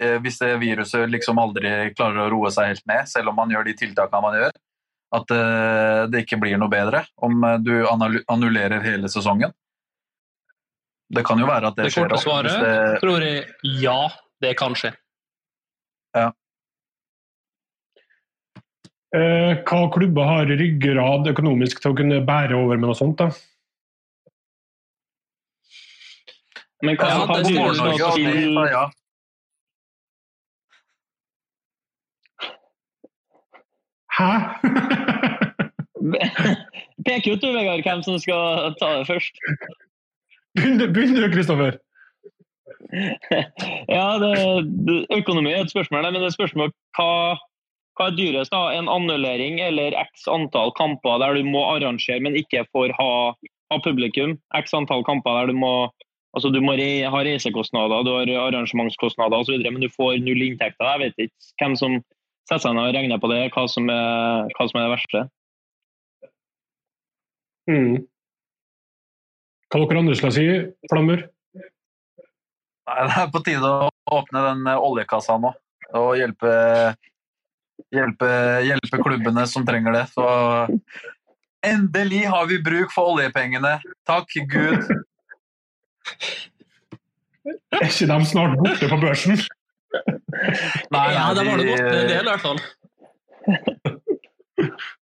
[0.00, 3.50] eh, hvis det viruset liksom aldri klarer å roe seg helt ned, selv om man
[3.50, 4.52] gjør de tiltakene man gjør,
[5.18, 9.52] at eh, det ikke blir noe bedre om eh, du annullerer hele sesongen?
[11.08, 12.04] Det kan jo være at det, Det skjer.
[12.04, 13.46] korte også, svaret det- tror jeg
[13.82, 13.98] ja,
[14.44, 14.92] det kan skje.
[19.08, 23.16] Eh, hva klubber har ryggrad økonomisk til å kunne bære over med noe sånt?
[23.16, 23.30] da?
[26.82, 28.84] Men hva, Ja, har det dyres står da Norge, til ja.
[34.18, 34.30] Hæ?
[37.06, 39.38] Pek ut du, Vegard, hvem som skal ta det først.
[40.58, 41.78] Begynn du- Kristoffer.
[43.92, 44.32] Ja, det,
[45.12, 47.08] Økonomi er et spørsmål, men det er spørsmål hva,
[47.98, 48.52] hva er dyrest.
[48.54, 48.62] da?
[48.78, 53.10] En annullering eller x antall kamper der du må arrangere, men ikke får ha,
[53.72, 54.38] ha publikum?
[54.56, 55.72] X antall kamper der du må
[56.36, 60.86] altså du må re, ha reisekostnader, du har arrangementskostnader osv., men du får null inntekter.
[60.92, 61.98] Jeg vet ikke hvem som
[62.48, 65.24] setter seg ned og regner på det, hva som er, hva som er det verste.
[67.68, 67.96] Mm.
[69.68, 70.46] Hva dere andre skal si,
[70.88, 71.26] Flammer?
[72.88, 75.52] Nei, det er på tide å åpne den eh, oljekassa nå
[75.98, 76.50] og hjelpe,
[77.94, 78.30] hjelpe,
[78.64, 80.02] hjelpe klubbene som trenger det.
[80.12, 80.24] Så
[81.64, 83.78] endelig har vi bruk for oljepengene.
[84.08, 84.88] Takk Gud.
[87.78, 89.38] Er ikke de snart borte på børsen?
[90.94, 91.80] Nei, Ja, det var det godt.
[91.80, 92.60] Det er det i hvert fall.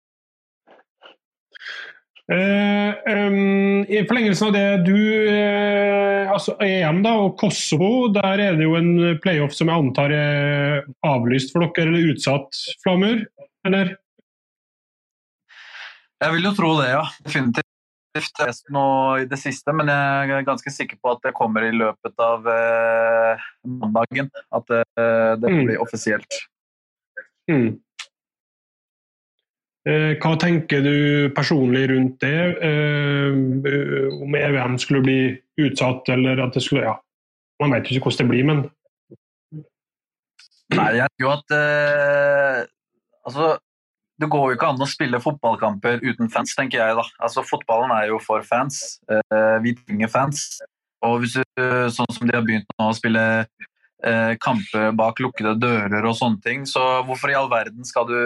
[2.27, 4.97] Uh, um, I forlengelsen av det du
[5.31, 10.11] uh, Altså EM da, og Kosovo, der er det jo en playoff som jeg antar
[10.11, 13.23] er avlyst for dere, eller utsatt, Flamur?
[13.71, 13.95] Eller?
[16.19, 17.07] Jeg vil jo tro det, ja.
[17.23, 17.71] Definitivt.
[18.17, 21.65] Nå lest noe i det siste, men jeg er ganske sikker på at det kommer
[21.67, 24.31] i løpet av eh, mandagen.
[24.55, 25.65] At eh, det Mm.
[25.67, 26.39] blir offisielt.
[27.51, 27.79] Mm.
[29.87, 32.59] Eh, hva tenker du personlig rundt det?
[32.69, 33.31] Eh,
[34.23, 35.19] om EVM skulle bli
[35.63, 36.97] utsatt, eller at det skulle Ja,
[37.63, 38.65] man vet jo ikke hvordan det blir, men
[40.75, 42.65] Nei, jeg tror at eh,
[43.27, 43.59] Altså,
[44.21, 46.97] det går jo ikke an å spille fotballkamper uten fans, tenker jeg.
[46.97, 47.05] da.
[47.21, 48.99] Altså, Fotballen er jo for fans.
[49.11, 50.47] Eh, vi trenger fans.
[51.05, 51.37] Og hvis
[51.93, 56.41] sånn som de har begynt nå å spille eh, kamper bak lukkede dører og sånne
[56.43, 58.19] ting, så hvorfor i all verden skal du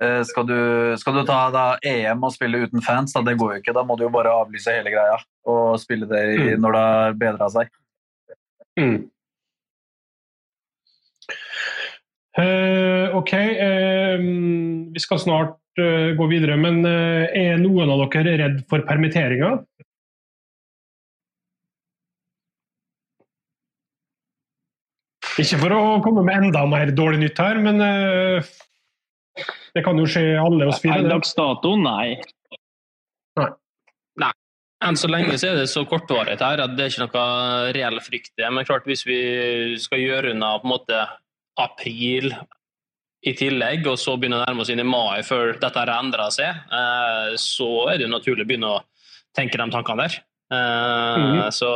[0.00, 0.56] eh, skal du,
[0.96, 3.12] skal du ta da EM og spille uten fans?
[3.12, 3.24] Da?
[3.26, 3.74] Det går jo ikke.
[3.76, 5.18] Da må du jo bare avlyse hele greia
[5.50, 6.60] og spille det i, Mm.
[6.62, 7.68] når det har bedra seg.
[8.78, 9.10] Mm.
[12.38, 14.18] Eh, ok, uh,
[14.94, 19.58] vi skal snart uh, gå videre, men er noen av dere redd for permitteringer?
[25.40, 30.36] Ikke for å komme med enda mer dårlig nytt her, men det kan jo skje
[30.36, 30.98] alle oss fire.
[31.00, 32.18] Per dags dato, nei.
[34.20, 34.32] Nei.
[34.84, 37.24] Enn så lenge så er det så kortvarig her at det er ikke noe
[37.76, 38.34] reell frykt.
[38.42, 39.20] Men klart hvis vi
[39.80, 41.00] skal gjøre unna på en måte
[41.62, 42.30] april
[43.26, 46.30] i tillegg, og så begynner å nærme oss inn i mai før dette har endra
[46.32, 48.80] seg, eh, så er det jo naturlig å begynne å
[49.36, 50.16] tenke de tankene der.
[50.50, 51.52] Eh, Mhm.
[51.52, 51.68] Så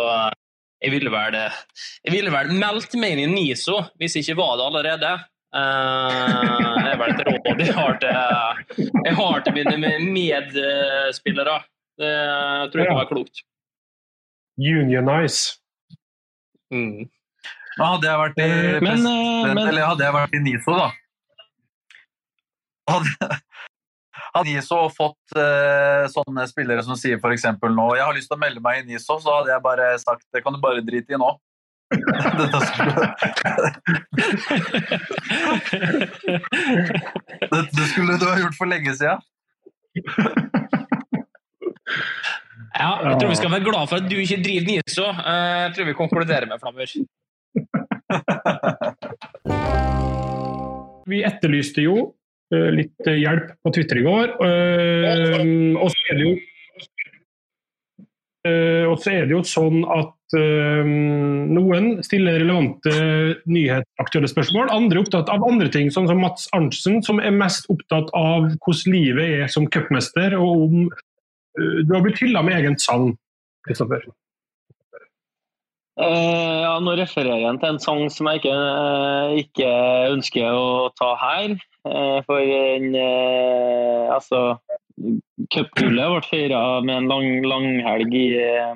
[0.83, 4.57] jeg ville vel jeg ville vel meldt meg inn i NISO, hvis jeg ikke var
[4.57, 5.13] det allerede.
[5.55, 11.61] Eh, det er vel et råd jeg har til, jeg har til mine medspillere.
[11.97, 13.45] Det tror jeg kan være klokt.
[14.59, 15.59] Unionize.
[16.73, 17.09] Mm.
[17.79, 18.41] Men hadde jeg vært i,
[18.85, 20.89] Men, eh, men- eller hadde jeg vært i NISO, da
[22.91, 23.09] Hadde,
[24.35, 27.45] hadde NISO fått uh, sånne spillere som sier f.eks.
[27.63, 30.25] nå Jeg har lyst til å melde meg i NISO, så hadde jeg bare sagt
[30.37, 31.31] det kan du bare drite i nå.
[31.95, 33.05] Dette skulle,
[37.55, 39.19] dette skulle du ha gjort for lenge siden.
[42.75, 45.07] Ja, jeg tror vi skal være glad for at du ikke driver NISO.
[45.13, 46.89] Eh, Jeg tror vi konkluderer med Flammer.
[51.11, 51.97] Vi etterlyste jo
[52.55, 54.27] eh, litt eh, hjelp på Twitter i går.
[54.49, 55.43] eh,
[55.77, 56.35] og så er det jo
[58.45, 62.93] og så er det jo sånn at noen stiller relevante
[63.49, 64.69] nyhetsaktuelle spørsmål.
[64.69, 68.51] Andre er opptatt av andre ting, sånn som Mats Arntzen, som er mest opptatt av
[68.53, 70.93] hvordan livet er som cupmester, og om
[71.57, 73.17] Du har blitt hylla med egen sang,
[73.65, 74.05] Kristoffer.
[75.95, 79.69] Eh, ja, nå refererer jeg til en sang som jeg ikke, eh, ikke
[80.11, 81.55] ønsker å ta her.
[81.87, 84.59] Eh, for en eh, Altså,
[85.51, 88.75] cupgullet ble feira med en lang langhelg i, eh,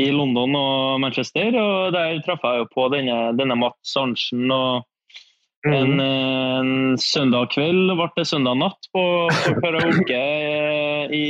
[0.00, 1.54] i London og Manchester.
[1.60, 4.50] Og der traff jeg jo på denne, denne Mats Arntzen.
[4.50, 4.86] og
[5.68, 11.26] en, eh, en søndag kveld ble det søndag natt på, på karaoke eh, i,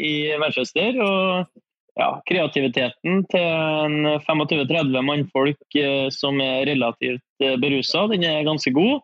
[0.00, 0.96] i Manchester.
[1.04, 1.63] Og
[2.00, 8.74] ja, kreativiteten til en 25-30 mannfolk eh, som er relativt eh, berusa, den er ganske
[8.74, 9.02] god.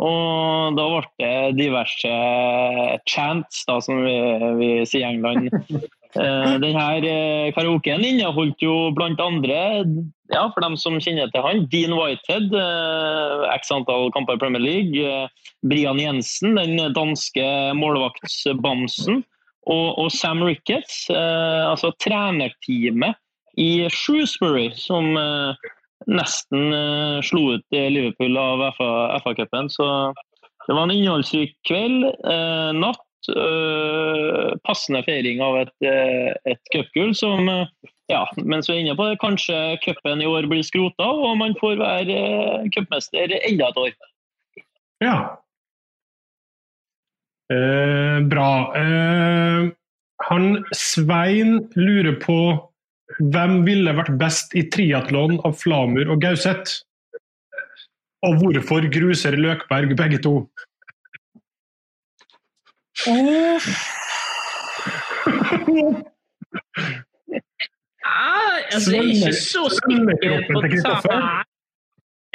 [0.00, 2.12] Og da ble det diverse
[3.04, 4.16] chants, da, som vi,
[4.56, 5.50] vi sier i England.
[6.18, 9.58] Eh, denne karaokeen inneholdt jo blant andre,
[10.32, 14.64] ja, for dem som kjenner til han, Dean Whitehead, eh, x antall kamper i Premier
[14.64, 14.98] League.
[14.98, 17.46] Eh, Brian Jensen, den danske
[17.78, 19.22] målvaktsbamsen.
[19.68, 23.18] Og, og Sam Ricketts, eh, altså trenerteamet
[23.60, 25.68] i Shrewsbury, som eh,
[26.08, 29.68] nesten eh, slo ut Liverpool av FA-cupen.
[29.72, 29.86] Så
[30.66, 32.10] det var en innholdsrik kveld,
[32.78, 33.06] natt.
[34.64, 35.74] passende feiring av et,
[36.48, 37.50] et cupgull som
[38.08, 41.52] ja, mens vi er inne på det, kanskje cupen i år blir skrota, og man
[41.60, 42.16] får være
[42.74, 43.92] cupmester enda et år.
[45.04, 45.14] Ja.
[47.50, 48.50] Eh, bra.
[48.78, 49.70] Eh,
[50.30, 52.36] han Svein lurer på
[53.18, 56.84] hvem ville vært best i triatlon av Flamur og Gauseth?
[58.22, 60.34] Og hvorfor gruser Løkberg begge to?
[68.04, 71.49] Ah, altså, jeg er ikke så sikker på Kristoffer?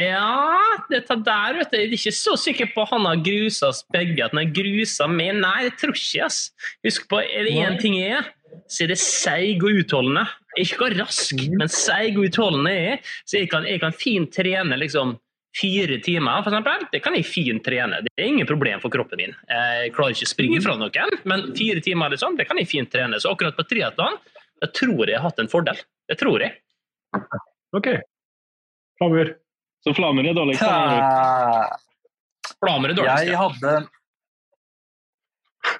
[0.02, 0.60] Ja,
[0.92, 1.78] dette der, vet du.
[1.80, 4.26] Jeg er ikke så sikker på han har grusa oss begge.
[4.26, 5.38] At han har grusa meg.
[5.40, 6.40] Nei, jeg tror ikke ass.
[6.84, 8.32] Husk på, er det én ting jeg er,
[8.72, 10.26] så er det seig og utholdende.
[10.60, 13.14] Ikke rask, men seig og utholdende jeg er.
[13.24, 15.16] Så jeg kan, jeg kan fint trene liksom
[15.56, 16.84] fire timer, for eksempel.
[16.92, 18.02] Det kan jeg fint trene.
[18.04, 19.36] Det er ingen problem for kroppen min.
[19.48, 22.92] Jeg klarer ikke å springe fra noen, men fire timer liksom, det kan jeg fint
[22.92, 23.22] trene.
[23.24, 24.20] Så akkurat på triatlon
[24.64, 25.80] da tror jeg jeg har hatt en fordel.
[26.10, 26.56] Det tror jeg.
[27.76, 27.90] OK.
[29.00, 29.32] Flamur.
[29.86, 30.62] Så Flamer er dårligst?
[32.62, 33.74] Flamer er dårligst, Jeg hadde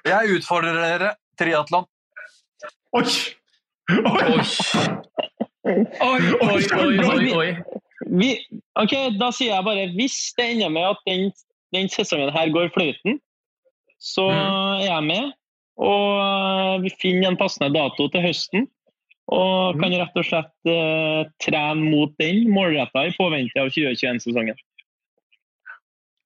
[0.06, 1.86] Jeg utfordrer dere triatlon.
[2.96, 3.02] Oi!
[3.90, 4.44] Oi!
[5.66, 7.48] Oi, oi, oi, oi, oi.
[8.20, 8.30] Vi,
[8.78, 11.32] ok, Da sier jeg bare hvis det ender med at den,
[11.74, 13.18] den sesongen her går fløyten,
[13.98, 14.36] så Mm.
[14.36, 15.32] er jeg med.
[15.76, 18.68] Og vi finner en passende dato til høsten.
[19.26, 19.80] Og Mm.
[19.82, 24.54] kan rett og slett eh, trene mot den målretta i påvente av 2021-sesongen.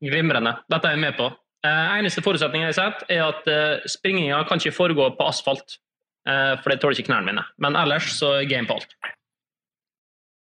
[0.04, 0.56] Glimrende.
[0.68, 1.30] Dette er jeg med på.
[1.64, 5.78] Eh, eneste forutsetning jeg har sett, er at eh, springinga kan ikke foregå på asfalt.
[6.28, 7.44] Eh, for det tåler ikke knærne mine.
[7.58, 8.94] Men ellers så er game på alt.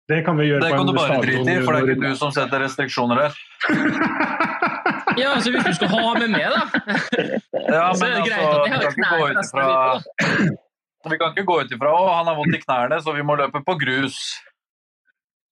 [0.08, 2.10] Det kan vi gjøre Det på kan du bare drite i, for det er ikke
[2.10, 3.32] du som setter restriksjoner her.
[5.14, 6.62] Ja, altså Hvis du skal ha med meg, da.
[7.70, 10.63] Ja, Så er men det greit altså, at jeg har vi kan ikke
[11.04, 13.36] Vi kan ikke gå ut ifra å, han har vondt i knærne, så vi må
[13.38, 14.18] løpe på grus.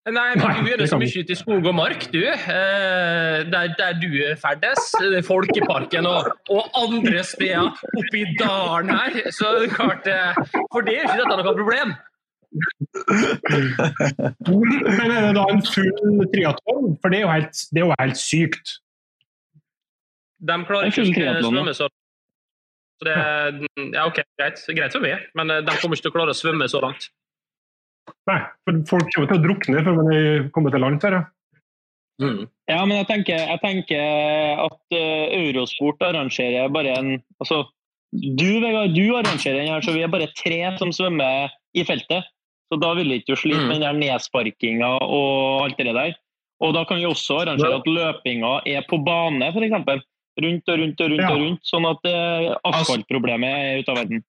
[0.02, 2.24] Nei, men du det så mye ute i skog og mark, du.
[2.26, 4.08] Eh, der, der du
[4.40, 4.88] ferdes.
[4.98, 9.30] eh, Folkeparken og, og andre steder oppi dalen her.
[9.30, 10.40] Så det er klart eh,
[10.74, 11.94] For det er ikke dette noe problem.
[14.98, 16.96] Men er det da en full triatlon?
[16.98, 18.78] For det er jo helt, det er jo helt sykt.
[20.42, 21.86] De klarer er ikke å svømme så
[23.02, 23.56] så det er,
[23.96, 26.38] ja, ok, greit, greit for meg, men eh, de kommer ikke til å klare å
[26.38, 27.08] svømme så langt.
[28.30, 31.02] Nei, for folk kommer til å drukne før man kommer til land.
[31.02, 31.22] Her, ja.
[32.22, 32.44] Mm.
[32.70, 37.64] Ja, men jeg tenker, jeg tenker at uh, Eurosport arrangerer bare en altså,
[38.12, 42.30] Du Vegard, du arrangerer den her, så vi er bare tre som svømmer i feltet.
[42.70, 46.14] Så da vil ikke du slite med den der nedsparkinga og alt det der.
[46.62, 50.06] Og da kan vi også arrangere at løpinga er på bane, f.eks.
[50.40, 51.30] Rundt og rundt og rundt, Ja.
[51.30, 54.22] og rundt, sånn at eh, asfaltproblemet er ute av verden.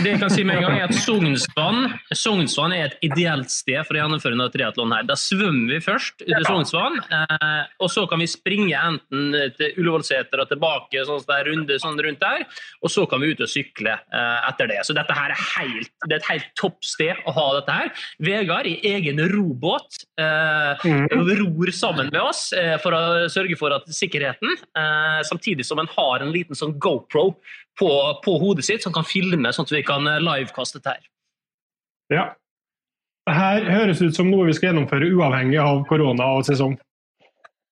[0.00, 1.82] Det jeg kan si med en gang er at Sognsvann
[2.16, 5.04] Sognsvann er et ideelt sted for å gjennomføre noe triatlon her.
[5.04, 9.76] Da svømmer vi først ut i Sognsvann, eh, og så kan vi springe enten til
[9.82, 12.46] Ullevålseter og tilbake sånn der runde sånn rundt der,
[12.80, 14.80] og så kan vi ut og sykle eh, etter det.
[14.88, 17.92] Så dette her er, helt, det er et helt topp sted å ha dette her.
[18.24, 22.46] Vegard i egen robåt eh, ror sammen med oss
[22.80, 24.56] for å sørge for at sikkerheten,
[25.28, 27.34] samtidig som en har en liten sånn GoPro
[27.78, 31.10] på, på hodet sitt som kan filme, sånn at vi kan eh, livekaste dette her.
[32.12, 32.24] Ja.
[33.26, 36.74] Det her høres ut som noe vi skal gjennomføre uavhengig av korona og sesong.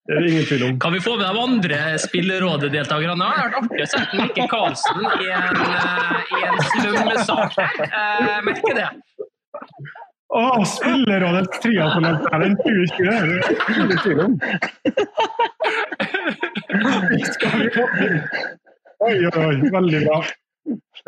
[0.09, 0.79] Det er det ingen tvil om.
[0.83, 3.15] Kan vi få med de andre Spillerådet-deltakerne?
[3.21, 7.75] Det har vært artig å sette Mikke Karlsen i en, eh, i en svømmesak her.
[7.87, 8.89] Eh, merker det.
[10.31, 10.43] Å,
[10.73, 13.03] Spillerådets triatlon er en 2020!
[13.03, 14.33] Det er det ingen tvil om.
[17.35, 17.85] Skal vi få.
[19.01, 19.55] Oi, oi.
[19.73, 20.19] Veldig bra.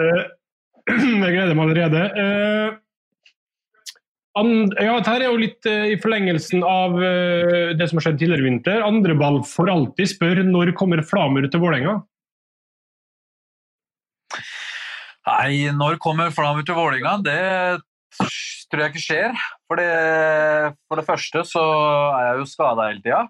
[0.01, 0.23] Eh,
[0.93, 2.05] Jeg gleder meg allerede.
[2.23, 2.79] Eh,
[4.33, 8.49] ja, dette er jo litt eh, i forlengelsen av det som har skjedd tidligere i
[8.49, 8.81] vinter.
[8.87, 11.99] Andreball for alltid spør når kommer Flamur til Vålerenga?
[15.29, 17.19] Nei, når kommer Flamur til Vålinga?
[17.23, 17.39] Det
[18.73, 19.45] tror jeg ikke skjer.
[19.69, 19.93] For det,
[20.89, 21.63] for det første så
[22.17, 23.23] er jeg jo skada hele tida.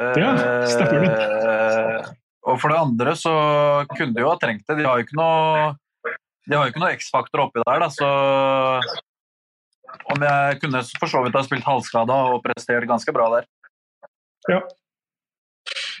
[0.00, 0.30] Ja,
[0.64, 1.69] stemmer Eh,
[2.50, 3.32] og for det andre så
[3.94, 4.80] kunne de jo ha trengt det.
[4.80, 5.70] De har jo ikke noe
[6.50, 8.08] de har jo ikke noe X-faktor oppi der, da, så
[10.10, 13.48] om jeg kunne for så vidt ha spilt halvskada og prestert ganske bra der.
[14.50, 14.60] Ja.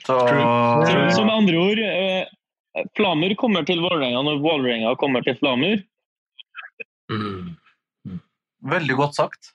[0.06, 5.36] Så Så, så med andre ord, eh, Flamur kommer til Vålerenga når Vålerenga kommer til
[5.38, 5.82] Flamur.
[8.74, 9.52] Veldig godt sagt.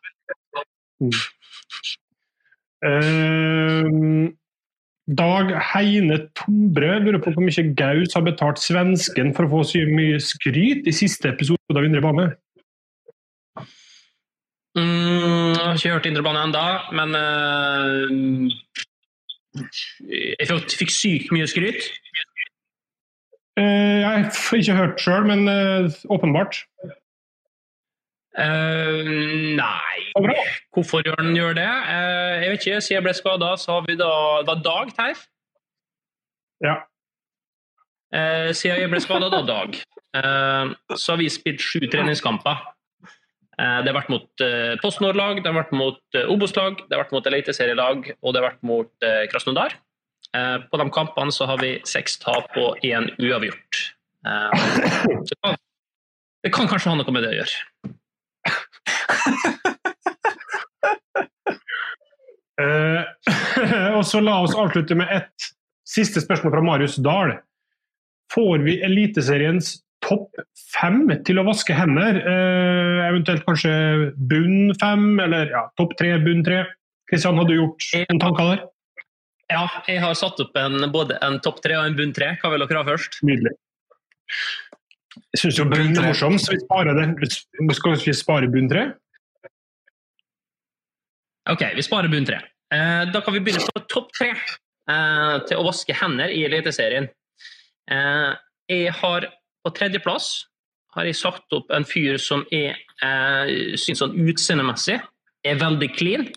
[2.86, 3.84] Eh,
[5.06, 9.84] Dag Heine Tombre lurer på hvor mye Gaus har betalt svensken for å få så
[9.86, 12.26] mye skryt i siste episode av Indre bane.
[14.76, 16.64] Mm, jeg har ikke hørt Indre bane ennå,
[16.98, 18.50] men uh,
[20.10, 21.86] Jeg fikk, sykt mye skryt.
[23.62, 26.66] Uh, jeg har ikke hørt sjøl, men uh, åpenbart.
[28.36, 29.08] Eh,
[29.56, 30.00] nei
[30.76, 31.70] Hvorfor gjør den gjør det?
[31.88, 32.82] Uh, jeg vet ikke.
[32.84, 34.12] Siden jeg ble skada, så har vi da
[34.42, 35.26] Det var Dag Teif?
[36.64, 36.76] Ja.
[38.16, 39.76] Uh, siden jeg ble skada, da, Dag,
[40.96, 42.64] så har vi spilt sju treningskamper.
[43.56, 47.28] Det har vært mot eh, PostNord-lag, det har vært mot Obos-lag, det har vært mot
[47.30, 49.78] eliteserielag og det har vært mot Krasnodar.
[50.72, 53.80] På de kampene så har vi seks tap og én uavgjort.
[55.24, 55.56] Det kan,
[56.44, 57.64] det kan kanskje ha noe med det å gjøre.
[62.56, 63.02] Eh,
[63.98, 65.50] og så la oss avslutte med et
[65.88, 67.36] siste spørsmål fra Marius Dahl.
[68.34, 70.40] Får vi Eliteseriens topp
[70.76, 72.20] fem til å vaske hender?
[72.22, 73.74] Eh, eventuelt kanskje
[74.32, 76.64] bunn fem, eller ja, topp tre, bunn tre?
[77.10, 78.64] Kristian, har du gjort noen tanker der?
[79.54, 82.32] Ja, jeg har satt opp en, både en topp tre og en bunn tre.
[82.42, 83.20] Hva vil dere ha først?
[83.28, 83.54] Nydelig.
[85.36, 87.30] Jeg syns jo bunn er morsomt, så vi sparer det.
[87.78, 88.88] Skal vi spare bunn tre?
[91.50, 92.40] Ok, vi sparer bunn tre.
[92.74, 97.06] Eh, da kan vi begynne på topp tre eh, til å vaske hender i Eliteserien.
[97.92, 98.32] Eh,
[98.72, 99.28] jeg har
[99.62, 100.30] på tredjeplass
[100.96, 104.98] har jeg satt opp en fyr som jeg eh, syns sånn utseendemessig
[105.46, 106.30] er veldig clean.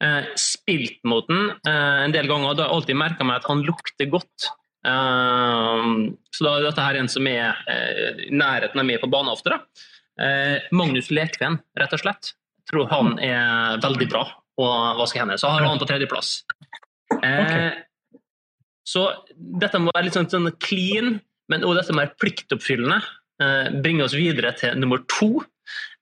[0.00, 3.42] Eh, spilt mot den eh, en del ganger, og da har jeg alltid merka meg
[3.42, 4.52] at han lukter godt.
[4.84, 7.56] Så da er dette her en som er
[8.20, 9.56] i nærheten av meg på banen ofte.
[10.76, 12.34] Magnus Lekven, rett og slett.
[12.60, 14.26] Jeg tror han er veldig bra
[14.60, 15.40] å vaske hender.
[15.40, 16.42] Så har han på tredjeplass.
[17.22, 17.72] Eh,
[18.84, 21.14] Så dette må være litt sånn, sånn clean,
[21.48, 22.98] men også dette med pliktoppfyllende
[23.40, 25.40] eh, bringe oss videre til nummer to.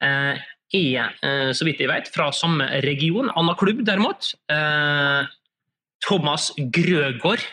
[0.03, 0.41] Eh,
[0.75, 4.33] er, eh, så vidt jeg vet, fra samme region, Anna klubb derimot.
[4.51, 5.31] Eh,
[6.03, 7.45] Thomas Grøgaard.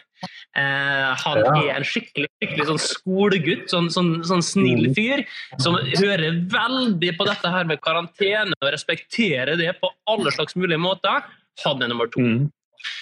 [0.60, 1.52] Eh, han Ja.
[1.62, 5.22] er en skikkelig, skikkelig sånn skolegutt, sånn, sånn, sånn snill fyr,
[5.64, 10.82] som hører veldig på dette her med karantene og respekterer det på alle slags mulige
[10.82, 11.24] måter.
[11.64, 12.20] Han er nummer to.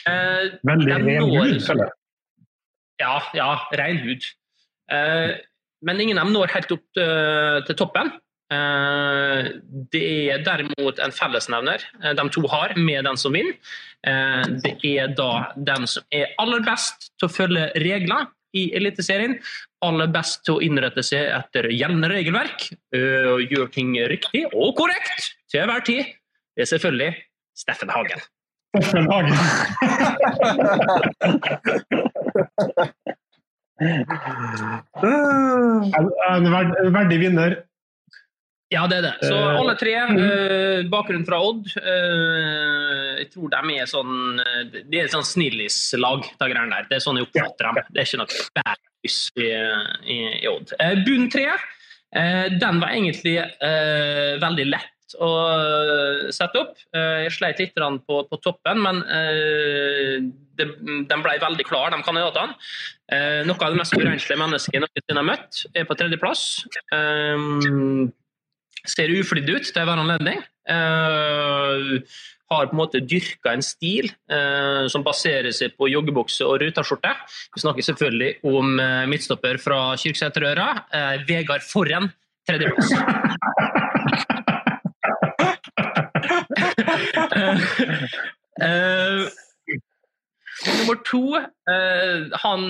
[0.05, 1.89] Eh, Veldig de ren hud, eller?
[2.99, 4.21] ja, ja, ren hud.
[4.91, 5.35] Eh,
[5.83, 8.11] men ingen av dem når helt opp til, til toppen.
[8.47, 9.47] Eh,
[9.91, 13.57] det er derimot en fellesnevner eh, de to har med den som vinner.
[14.07, 19.35] Eh, det er da den som er aller best til å følge regler i Eliteserien.
[19.83, 24.75] Aller best til å innrette seg etter gjeldende regelverk eh, og gjøre ting riktig og
[24.79, 26.03] korrekt til enhver tid.
[26.55, 27.11] Det er selvfølgelig
[27.57, 28.19] Steffen Hagen.
[28.77, 29.35] Steffen Hagen.
[33.77, 34.05] En
[36.93, 37.55] verdig vinner.
[38.73, 39.13] Ja, det er det.
[39.23, 41.69] Så Eh, alle tre, eh, bakgrunn fra Odd.
[41.77, 44.41] eh, jeg tror de er sånn
[44.71, 46.87] De Det er sånn snillislag, de greiene der.
[46.89, 47.79] Det er sånn jeg oppfatter dem.
[47.93, 49.47] Det er ikke noe bærlys i,
[50.03, 50.73] i, i Odd.
[50.79, 51.47] Eh, bunn tre,
[52.13, 56.75] eh, den var egentlig eh, veldig lett å eh, sette opp.
[56.93, 60.19] Eh, jeg sleit litt på, på toppen, men eh,
[60.57, 60.65] de
[61.07, 62.55] den ble veldig klar, de kandidatene.
[63.13, 66.65] Eh, noe av det mest urenslige mennesket jeg noensinne har møtt, er på tredjeplass.
[66.91, 68.11] Um,
[68.91, 70.41] ser uflidd ut til hver anledning.
[70.67, 72.01] Uh,
[72.47, 77.11] har på en måte dyrka en stil uh, som baserer seg på joggebukse og rutaskjorte.
[77.55, 80.67] Vi snakker selvfølgelig om uh, midtstopper fra Kyrksæterøra,
[81.27, 82.11] Vegard Forren,
[82.47, 82.91] tredjeplass.
[90.67, 91.37] Nummer to,
[92.41, 92.61] han,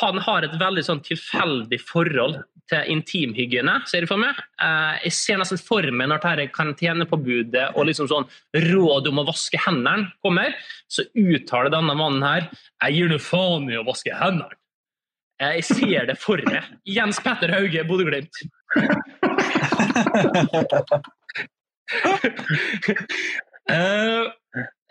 [0.00, 2.40] han har et veldig sånn tilfeldig forhold
[2.70, 4.38] til intimhygiene, ser jeg for meg.
[4.62, 8.28] Eh, jeg ser nesten for meg når dette karantenepåbudet og liksom sånn
[8.70, 10.50] råd om å vaske hendene kommer,
[10.90, 14.54] så uttaler denne mannen her jeg gir nå faen i å vaske hendene.
[15.42, 16.62] Eh, jeg ser det for meg.
[16.88, 18.34] Jens Petter Hauge, Bodø-Glimt.
[23.70, 24.26] Eh,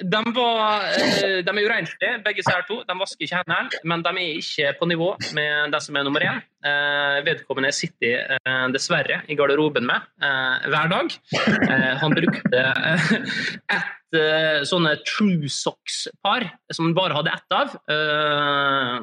[0.02, 2.82] de, var, eh, de er urenslige, begge disse to.
[2.88, 6.26] De vasker ikke hendene, men de er ikke på nivå med den som er nummer
[6.26, 6.42] én.
[6.62, 10.06] Eh, vedkommende sitter eh, dessverre i garderoben med
[10.70, 11.16] hver dag.
[12.04, 17.76] Han brukte eh, eh, sånne True Socks-par som han bare hadde ett av.
[17.92, 18.96] Eh,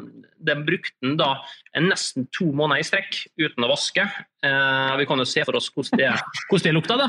[0.49, 1.31] den brukte han da
[1.83, 4.05] nesten to måneder i strekk uten å vaske.
[4.45, 6.13] Eh, vi kan jo se for oss hvordan det,
[6.65, 7.09] det lukta da,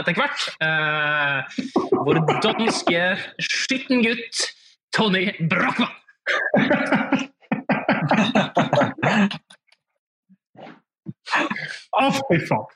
[0.00, 0.40] etter hvert.
[2.06, 3.02] Vår danske
[3.42, 4.46] skitten gutt
[4.96, 5.94] Tony Brochmann.
[11.96, 12.66] Å, fy faen.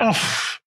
[0.00, 0.59] Aff.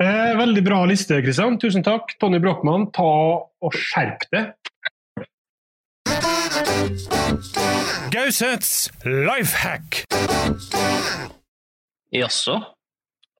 [0.00, 1.58] Eh, veldig bra liste, Kristian.
[1.60, 2.14] Tusen takk.
[2.20, 4.52] Tony Brochmann, ta og skjerp deg.
[8.12, 10.04] Gauseths life hack.
[12.12, 12.56] Jaså?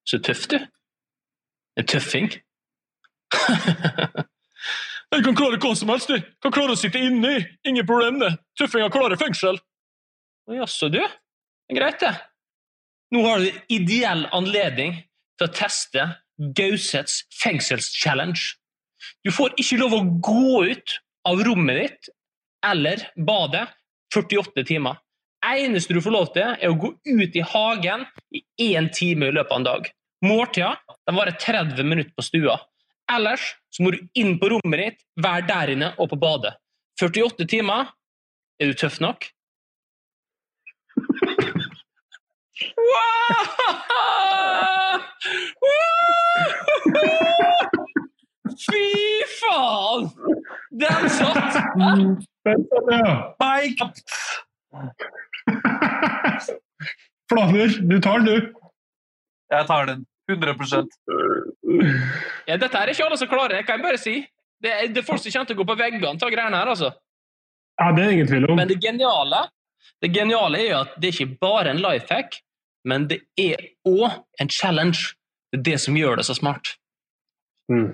[0.04, 0.58] Så tøff du.
[1.78, 2.28] En tøffing?
[5.12, 6.08] Jeg kan klare hva som helst.
[6.08, 6.22] jeg.
[6.40, 7.34] Kan klare å sitte inni.
[7.68, 8.30] Ingen problem, det.
[8.56, 9.58] Tøffinger klarer fengsel.
[10.52, 11.00] Jaså, du.
[11.68, 12.12] Det greit, det.
[13.12, 14.96] Nå har du ideell anledning
[15.36, 16.06] til å teste
[16.56, 18.56] Gausets fengselschallenge.
[19.22, 22.10] Du får ikke lov å gå ut av rommet ditt
[22.66, 23.68] eller badet
[24.14, 24.98] 48 timer.
[25.42, 28.42] eneste du får lov til, er å gå ut i hagen i
[28.74, 29.88] én time i løpet av en dag.
[30.22, 30.76] Måltida
[31.10, 32.60] varer 30 minutter på stua.
[33.10, 36.54] Ellers så må du inn på rommet ditt, være der inne og på badet.
[37.00, 37.90] 48 timer.
[38.60, 39.26] Er du tøff nok?
[48.62, 48.86] Fy
[49.40, 50.10] faen!
[50.70, 51.54] Den satt!
[52.44, 53.04] Den satt, ja.
[57.30, 58.36] Du tar den, du.
[59.52, 60.06] Jeg tar den.
[60.30, 60.54] 100
[62.46, 64.14] Ja, dette er ikke alle som klarer det, kan jeg bare si.
[64.62, 66.70] Det er, det er folk som kommer til å gå på veggene av greiene her,
[66.70, 66.92] altså.
[67.80, 68.56] Ja, det er ingen tvil om.
[68.60, 69.40] Men det geniale,
[70.02, 72.38] det geniale er jo at det er ikke bare en life hack,
[72.84, 75.14] men det er òg en challenge.
[75.52, 76.74] Det er det som gjør det så smart.
[77.70, 77.92] Mm.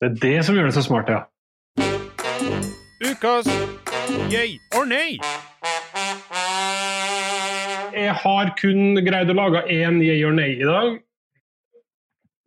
[0.00, 1.24] Det er det som gjør det så smart, ja.
[3.04, 3.48] Ukas
[4.32, 5.18] yay or nay.
[7.94, 10.98] Jeg har kun greid å lage én yay or nay i dag.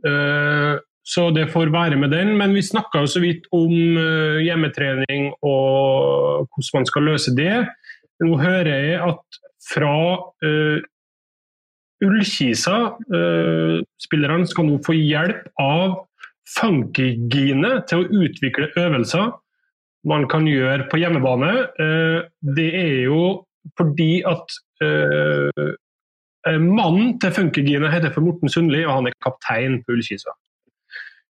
[0.07, 0.76] Eh,
[1.07, 2.36] så det får være med den.
[2.38, 7.63] Men vi snakka jo så vidt om eh, hjemmetrening og hvordan man skal løse det.
[8.24, 9.93] Nå hører jeg at fra
[10.43, 10.78] uh,
[12.05, 12.77] Ullkisa,
[13.13, 16.03] uh, spillerne skal nå få hjelp av
[16.47, 19.33] Funkygine til å utvikle øvelser
[20.07, 21.51] man kan gjøre på hjemmebane.
[21.75, 22.21] Uh,
[22.55, 23.21] det er jo
[23.77, 24.61] fordi at
[26.47, 30.31] mannen til Funkygine heter for Morten Sundli, og han er kaptein på Ullkisa.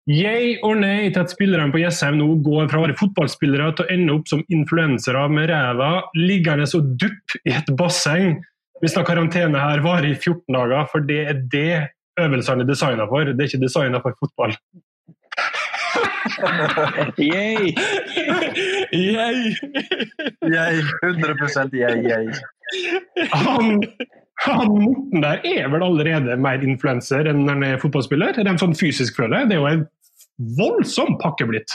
[0.09, 3.85] Yay or nay til at spillerne på Jessheim nå går fra å være fotballspillere til
[3.85, 8.39] å ende opp som influensere med ræva liggende og dupp i et basseng
[8.81, 11.73] hvis da karantene her varer i 14 dager, for det er det
[12.19, 13.27] øvelsene er designa for.
[13.27, 14.55] Det er ikke designa for fotball.
[17.17, 17.73] Yay!
[18.93, 19.53] Yay!
[20.43, 20.81] Yay.
[21.03, 22.27] 100 yay, yay.
[23.31, 23.83] Han,
[24.45, 28.37] han Morten der er vel allerede mer influenser enn han er fotballspiller?
[28.37, 29.47] Er de sånn fysisk føler?
[29.49, 29.87] Det er jo en
[30.59, 31.73] voldsom pakke blitt.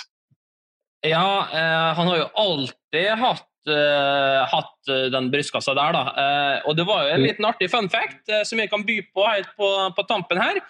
[1.04, 6.02] Ja, eh, han har jo alltid hatt, hatt eh, den brystkassa der, da.
[6.20, 8.98] Eh, og det var jo en liten artig fun fact eh, som jeg kan by
[9.14, 10.60] på helt på, på tampen her.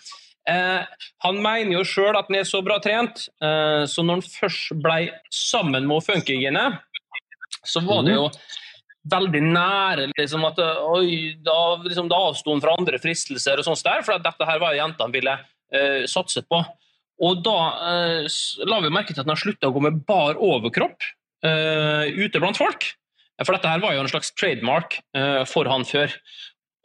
[0.51, 0.82] Eh,
[1.24, 4.76] han mener jo sjøl at han er så bra trent, eh, så når han først
[4.84, 4.99] ble
[5.32, 6.66] sammen med Funkygine,
[7.64, 8.28] så var det jo
[9.11, 13.84] veldig nære liksom at oi, da, liksom, da avsto han fra andre fristelser, og sånt
[13.84, 15.36] der, for dette her var jentene ville
[15.74, 16.61] eh, satse på.
[17.24, 18.38] Og da eh,
[18.68, 21.12] la vi merke til at han slutta å gå med bar overkropp eh,
[21.45, 22.86] ute blant folk.
[23.42, 26.12] For dette her var jo en slags trademark eh, for han før.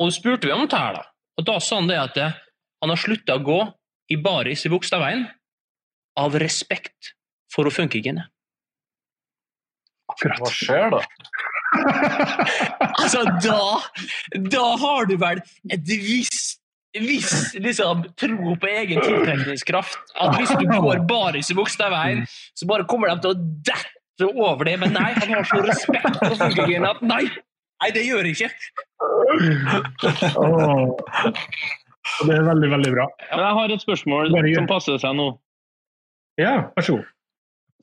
[0.01, 1.05] Og så spurte vi om dette her, da.
[1.39, 2.37] Og da sa han det at eh,
[2.81, 3.59] han har slutta å gå
[4.09, 5.27] i baris i Bogstadveien
[6.19, 7.13] av respekt
[7.53, 8.25] for å funkygine.
[10.09, 10.41] Akkurat.
[10.41, 11.03] Hva skjer da?
[12.99, 13.61] Altså, da,
[14.49, 15.39] da har du vel
[15.69, 16.59] et visst
[16.97, 19.99] viss liksom, tro på egen tiltrekningskraft.
[20.17, 22.25] At hvis du går baris i Bogstadveien,
[22.57, 23.39] så bare kommer de til å
[23.69, 24.75] dette over det.
[24.81, 27.23] Men nei, han har så respekt for funkygine at nei,
[27.83, 28.51] nei, det gjør jeg ikke.
[30.39, 30.95] Oh.
[32.25, 33.05] Det er veldig, veldig bra.
[33.31, 35.29] Men jeg har et spørsmål som passer seg nå.
[36.39, 37.07] Ja, vær så god.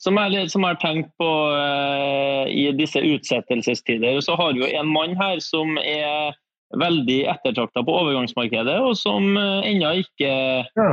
[0.02, 4.90] Som jeg, som jeg har tenkt på eh, i disse utsettelsestider, så har jo en
[4.92, 6.36] mann her som er
[6.76, 10.32] veldig ettertrakta på overgangsmarkedet, og som eh, ennå ikke
[10.76, 10.88] Ja.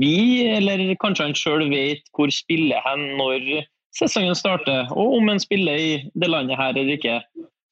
[0.00, 3.66] vi, eller kanskje han sjøl, vet hvor spiller hen når
[3.96, 7.20] sesongen starter, og om han spiller i det landet her eller ikke.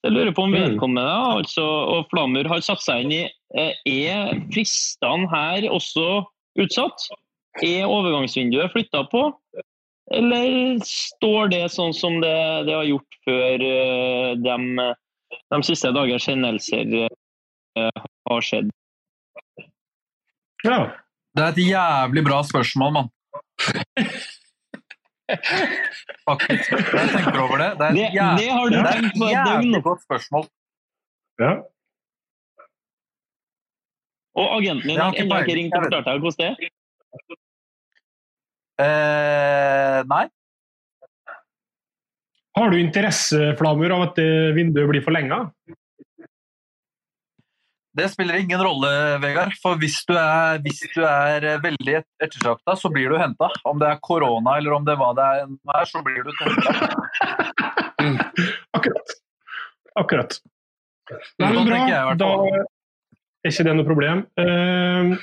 [0.04, 0.58] Jeg lurer på om Mm.
[0.62, 3.22] vedkommende altså, og Flamur har satt seg inn i
[3.58, 6.24] eh, Er fristene her også
[6.58, 7.08] utsatt?
[7.62, 9.24] Er overgangsvinduet flytta på?
[10.14, 12.36] Eller står det sånn som det,
[12.68, 14.94] det har gjort før eh, de,
[15.52, 18.70] de siste dagers hendelser eh, har skjedd?
[20.64, 20.80] Ja.
[21.36, 23.10] Det er et jævlig bra spørsmål, mann.
[26.29, 26.70] Faktisk.
[26.72, 27.70] Jeg tenker over det.
[27.79, 29.83] Det er Det, et jævlig, det har du det tenkt et på et døgn.
[29.89, 30.45] godt spørsmål.
[31.45, 31.53] ja.
[34.39, 36.57] Og agenten din har har ennå ikke ringt og fortalt deg hvordan det er?
[38.79, 40.24] Eh, nei.
[42.59, 44.20] Har du interesseflammer av at
[44.55, 45.41] vinduet blir forlenga?
[47.99, 48.90] Det spiller ingen rolle,
[49.22, 49.55] Vegard.
[49.62, 52.38] For hvis du er, hvis du er veldig et-
[52.78, 53.51] så blir du henta.
[53.64, 56.70] Om det er korona eller om det er hva det er, så blir du henta.
[58.78, 59.16] Akkurat.
[59.99, 60.38] Akkurat.
[61.40, 62.14] Nei, men bra.
[62.14, 64.26] Da er ikke det noe problem.
[64.38, 65.18] Uh,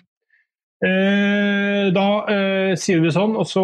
[0.83, 3.61] Eh, da eh, sier vi sånn, og så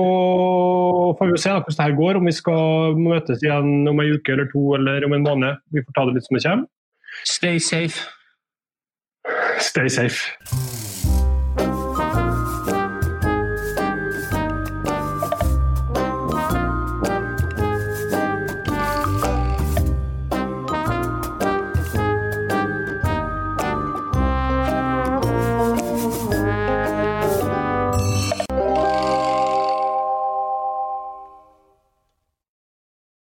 [1.19, 2.19] får vi se da, hvordan det her går.
[2.21, 5.59] Om vi skal møtes igjen om en uke eller to eller om en måned.
[5.75, 6.69] Vi får ta det litt som det kommer.
[7.27, 8.07] Stay safe.
[9.61, 10.70] Stay safe.